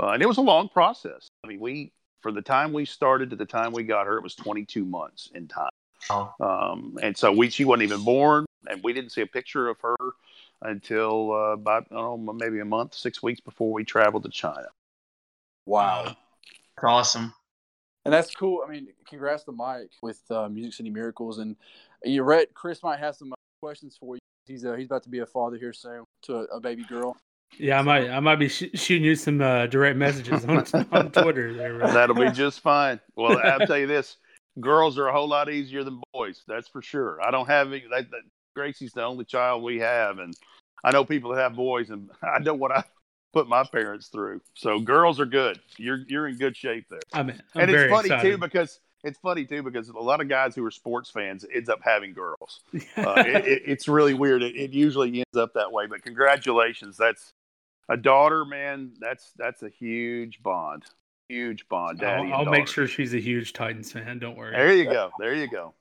[0.00, 1.28] Uh, and it was a long process.
[1.44, 4.22] I mean, we for the time we started to the time we got her, it
[4.22, 5.70] was 22 months in time.
[6.08, 6.34] Wow.
[6.40, 9.78] Um, and so we she wasn't even born, and we didn't see a picture of
[9.80, 9.96] her
[10.62, 14.30] until uh, about I don't know, maybe a month, six weeks before we traveled to
[14.30, 14.68] China.
[15.66, 16.04] Wow.
[16.04, 17.34] That's awesome.
[18.04, 18.62] And that's cool.
[18.66, 21.38] I mean, congrats to Mike with uh, Music City Miracles.
[21.38, 21.56] And
[22.02, 24.20] you read Chris might have some uh, questions for you.
[24.46, 27.16] He's uh, he's about to be a father here soon to a, a baby girl.
[27.58, 31.10] Yeah, I might I might be sh- shooting you some uh, direct messages on, on
[31.10, 31.78] Twitter there.
[31.78, 31.92] Bro.
[31.92, 33.00] That'll be just fine.
[33.16, 34.16] Well, I'll tell you this:
[34.58, 36.42] girls are a whole lot easier than boys.
[36.48, 37.20] That's for sure.
[37.22, 37.84] I don't have any.
[37.90, 38.22] That, that,
[38.60, 40.34] Gracie's the only child we have, and
[40.84, 42.84] I know people that have boys, and I know what I
[43.32, 44.40] put my parents through.
[44.54, 45.60] So girls are good.
[45.76, 47.00] You're you're in good shape there.
[47.12, 50.54] I'm, I'm and it's funny too because it's funny too because a lot of guys
[50.54, 52.60] who are sports fans ends up having girls.
[52.96, 54.42] Uh, it, it, it's really weird.
[54.42, 55.86] It, it usually ends up that way.
[55.86, 57.32] But congratulations, that's
[57.88, 58.92] a daughter, man.
[59.00, 60.84] That's that's a huge bond.
[61.28, 62.30] Huge bond, daddy.
[62.30, 64.18] I'll, I'll make sure she's a huge Titans fan.
[64.18, 64.52] Don't worry.
[64.52, 65.10] There you go.
[65.18, 65.74] There you go.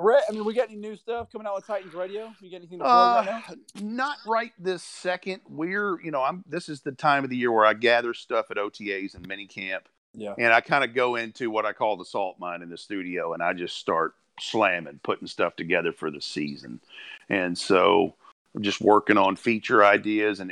[0.00, 2.32] I mean, we got any new stuff coming out with Titans Radio?
[2.40, 3.80] You got anything to plug right Uh, now?
[3.82, 5.42] not right this second.
[5.48, 6.42] We're, you know, I'm.
[6.48, 9.46] This is the time of the year where I gather stuff at OTAs and mini
[9.46, 10.34] camp, Yeah.
[10.38, 13.34] and I kind of go into what I call the salt mine in the studio,
[13.34, 16.80] and I just start slamming, putting stuff together for the season.
[17.28, 18.14] And so
[18.54, 20.50] I'm just working on feature ideas and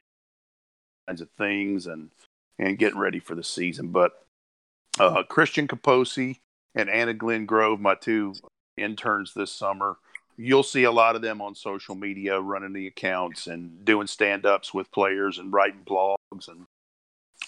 [1.07, 2.11] kinds of things, and
[2.59, 3.88] and getting ready for the season.
[3.88, 4.12] But
[4.99, 6.40] uh, Christian Caposi
[6.74, 8.34] and Anna Glenn Grove, my two
[8.78, 9.96] interns this summer.
[10.36, 14.46] You'll see a lot of them on social media running the accounts and doing stand
[14.46, 16.48] ups with players and writing blogs.
[16.48, 16.66] And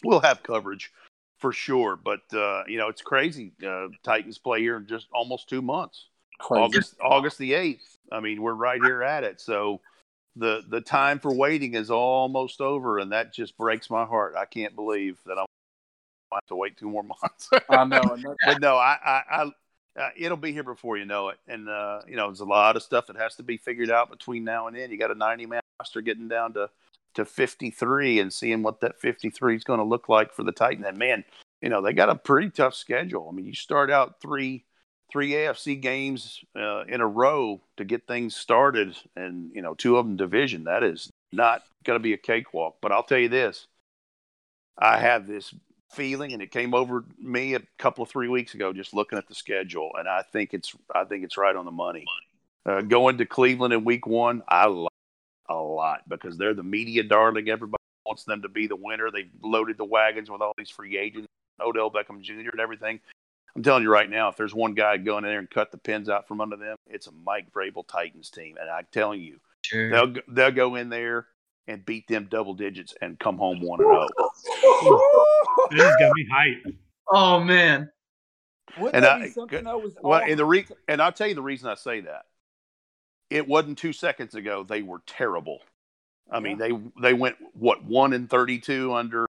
[0.03, 0.93] we'll have coverage
[1.39, 1.97] for sure.
[1.97, 3.53] But, uh, you know, it's crazy.
[3.65, 6.09] Uh, Titans play here in just almost two months.
[6.41, 6.63] Crazy.
[6.63, 7.97] August August the 8th.
[8.11, 9.41] I mean, we're right here at it.
[9.41, 9.81] So
[10.37, 12.99] the the time for waiting is almost over.
[12.99, 14.35] And that just breaks my heart.
[14.37, 15.47] I can't believe that I'm.
[16.33, 17.51] I have to wait two more months.
[17.69, 18.17] I know.
[18.47, 19.51] But no, I, I, I
[19.99, 21.39] uh, it'll be here before you know it.
[21.49, 24.11] And uh, you know, there's a lot of stuff that has to be figured out
[24.11, 24.91] between now and then.
[24.91, 26.71] You got a 90 man roster getting down to
[27.15, 30.85] to 53 and seeing what that 53 is going to look like for the Titan.
[30.85, 31.25] And man,
[31.61, 33.29] you know, they got a pretty tough schedule.
[33.29, 34.65] I mean, you start out three
[35.11, 39.97] three AFC games uh, in a row to get things started, and you know, two
[39.97, 40.65] of them division.
[40.65, 42.77] That is not going to be a cakewalk.
[42.81, 43.67] But I'll tell you this:
[44.79, 45.53] I have this
[45.91, 49.27] feeling, and it came over me a couple of three weeks ago, just looking at
[49.29, 52.05] the schedule, and I think it's I think it's right on the money.
[52.67, 54.91] Uh, going to Cleveland in Week One, I like
[55.49, 57.49] a lot because they're the media darling.
[57.49, 59.11] Everybody wants them to be the winner.
[59.11, 61.29] They've loaded the wagons with all these free agents,
[61.61, 62.51] Odell Beckham Jr.
[62.53, 63.01] and everything.
[63.57, 65.79] I'm telling you right now, if there's one guy going in there and cut the
[65.79, 69.39] pins out from under them, it's a Mike Vrabel Titans team, and I'm telling you,
[69.63, 69.91] Sure.
[69.91, 71.27] they'll they'll go in there
[71.69, 74.31] and beat them double digits and come home one and oh.
[74.83, 75.01] zero.
[75.71, 76.77] This has got me hyped.
[77.13, 77.91] Oh man.
[78.79, 79.79] Wouldn't And I- be something though?
[79.79, 82.23] With Well, all- and the re- and I'll tell you the reason I say that.
[83.31, 85.61] It wasn't two seconds ago they were terrible.
[86.33, 89.27] I mean, they they went what one and thirty two under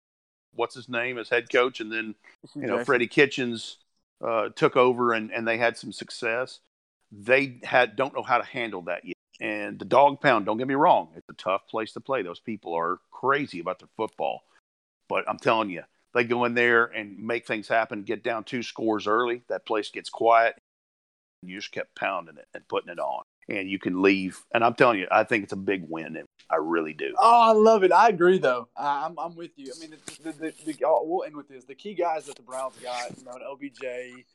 [0.53, 2.15] what's his name as head coach, and then
[2.55, 3.77] you know Freddie Kitchens
[4.25, 6.59] uh, took over and and they had some success.
[7.11, 9.15] They had don't know how to handle that yet.
[9.41, 12.23] And the dog pound, don't get me wrong, it's a tough place to play.
[12.23, 14.41] Those people are crazy about their football,
[15.07, 15.83] but I'm telling you,
[16.13, 18.03] they go in there and make things happen.
[18.03, 20.55] Get down two scores early, that place gets quiet.
[21.41, 24.43] You just kept pounding it and putting it on, and you can leave.
[24.53, 26.17] And I'm telling you, I think it's a big win.
[26.17, 27.13] And I really do.
[27.17, 27.93] Oh, I love it.
[27.93, 28.67] I agree, though.
[28.75, 29.71] I'm, I'm with you.
[29.73, 31.63] I mean, the, the, the, the, oh, we'll end with this.
[31.63, 34.25] The key guys that the Browns got, you know, OBJ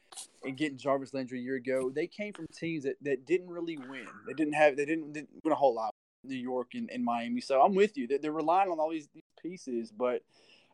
[0.43, 3.77] and getting Jarvis Landry a year ago, they came from teams that, that didn't really
[3.77, 4.07] win.
[4.27, 5.91] They didn't have, they didn't, didn't win a whole lot.
[6.27, 7.43] New York and, and Miami.
[7.43, 8.07] So I'm with you.
[8.07, 10.23] They're, they're relying on all these, these pieces, but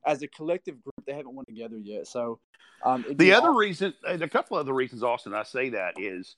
[0.07, 2.07] as a collective group, they haven't won together yet.
[2.07, 2.39] So
[2.85, 3.57] um, the other awesome.
[3.57, 6.37] reason, a couple of other reasons, Austin, I say that is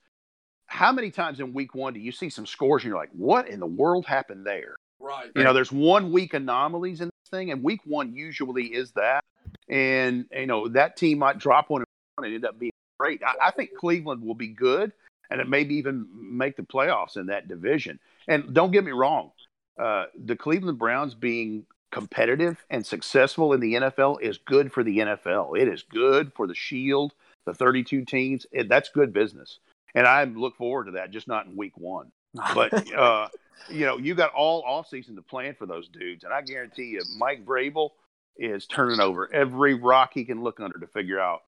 [0.67, 3.49] how many times in week one do you see some scores and you're like, what
[3.49, 4.77] in the world happened there?
[4.99, 5.31] Right.
[5.37, 9.23] You know, there's one week anomalies in this thing, and week one usually is that.
[9.69, 11.85] And, you know, that team might drop one
[12.17, 12.73] and end up being
[13.03, 13.23] great.
[13.25, 14.93] I, I think Cleveland will be good,
[15.31, 17.99] and it maybe even make the playoffs in that division.
[18.29, 19.33] And don't get me wrong,
[19.79, 24.99] uh, the Cleveland Browns being competitive and successful in the NFL is good for the
[24.99, 25.59] NFL.
[25.59, 27.13] It is good for the Shield,
[27.45, 28.47] the 32 teams.
[28.53, 29.59] It, that's good business.
[29.95, 32.13] And I look forward to that, just not in week one.
[32.55, 33.29] But, uh,
[33.69, 36.25] you know, you got all offseason to plan for those dudes.
[36.25, 37.91] And I guarantee you, Mike Vrabel
[38.37, 41.43] is turning over every rock he can look under to figure out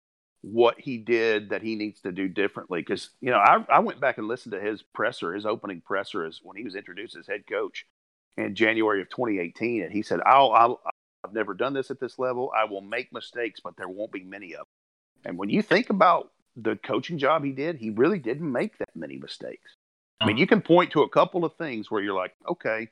[0.44, 2.80] what he did that he needs to do differently.
[2.80, 6.26] Because you know, I, I went back and listened to his presser, his opening presser,
[6.26, 7.86] is when he was introduced as head coach
[8.36, 10.82] in January of 2018, and he said, "I'll, I'll
[11.24, 12.52] I've never done this at this level.
[12.54, 14.66] I will make mistakes, but there won't be many of them."
[15.24, 18.94] And when you think about the coaching job he did, he really didn't make that
[18.94, 19.76] many mistakes.
[20.20, 20.40] I mean, uh-huh.
[20.40, 22.88] you can point to a couple of things where you're like, okay,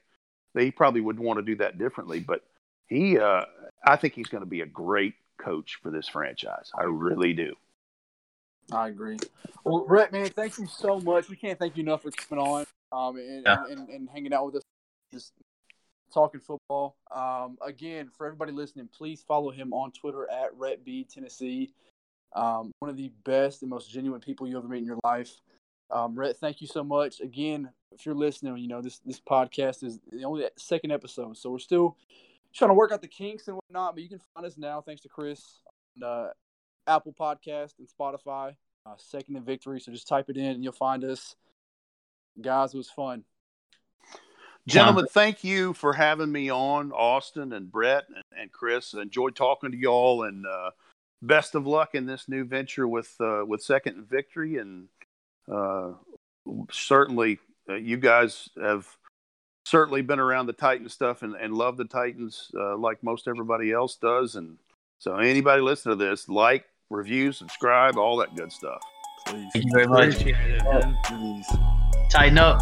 [0.55, 2.43] they probably would want to do that differently, but
[2.87, 3.45] he, uh,
[3.87, 6.71] I think he's going to be a great coach for this franchise.
[6.79, 7.55] I really do.
[8.71, 9.19] I agree.
[9.65, 11.29] Well, Brett, man, thank you so much.
[11.29, 13.65] We can't thank you enough for coming on um, and, yeah.
[13.69, 14.63] and, and, hanging out with us,
[15.13, 15.33] just
[16.13, 16.97] talking football.
[17.15, 21.73] Um, again, for everybody listening, please follow him on Twitter at RhettB Tennessee.
[22.35, 25.41] Um, one of the best and most genuine people you ever meet in your life.
[25.91, 27.21] Um, Rhett, thank you so much.
[27.21, 31.51] Again, if you're listening, you know this this podcast is the only second episode, so
[31.51, 31.99] we're still
[32.55, 33.95] trying to work out the kinks and whatnot.
[33.95, 35.61] But you can find us now, thanks to Chris,
[36.03, 36.29] on uh,
[36.87, 38.55] Apple Podcast and Spotify.
[38.85, 39.79] Uh, Second in Victory.
[39.79, 41.37] So just type it in and you'll find us.
[42.41, 43.25] Guys, it was fun.
[44.67, 48.95] Gentlemen, thank you for having me on, Austin and Brett and, and Chris.
[48.95, 50.71] Enjoyed talking to y'all, and uh,
[51.21, 54.59] best of luck in this new venture with uh, with Second Victory.
[54.59, 54.87] And
[55.53, 55.95] uh,
[56.71, 58.87] certainly, uh, you guys have
[59.73, 63.73] certainly been around the Titan stuff and, and love the Titans uh, like most everybody
[63.73, 64.37] else does.
[64.37, 64.59] And
[64.99, 68.83] so, anybody listening to this, like, review, subscribe, all that good stuff.
[69.27, 69.49] Please.
[69.55, 70.17] Thank you very much.
[71.07, 71.47] Please.
[72.11, 72.61] Tighten up.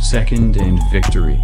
[0.00, 1.40] Second and victory.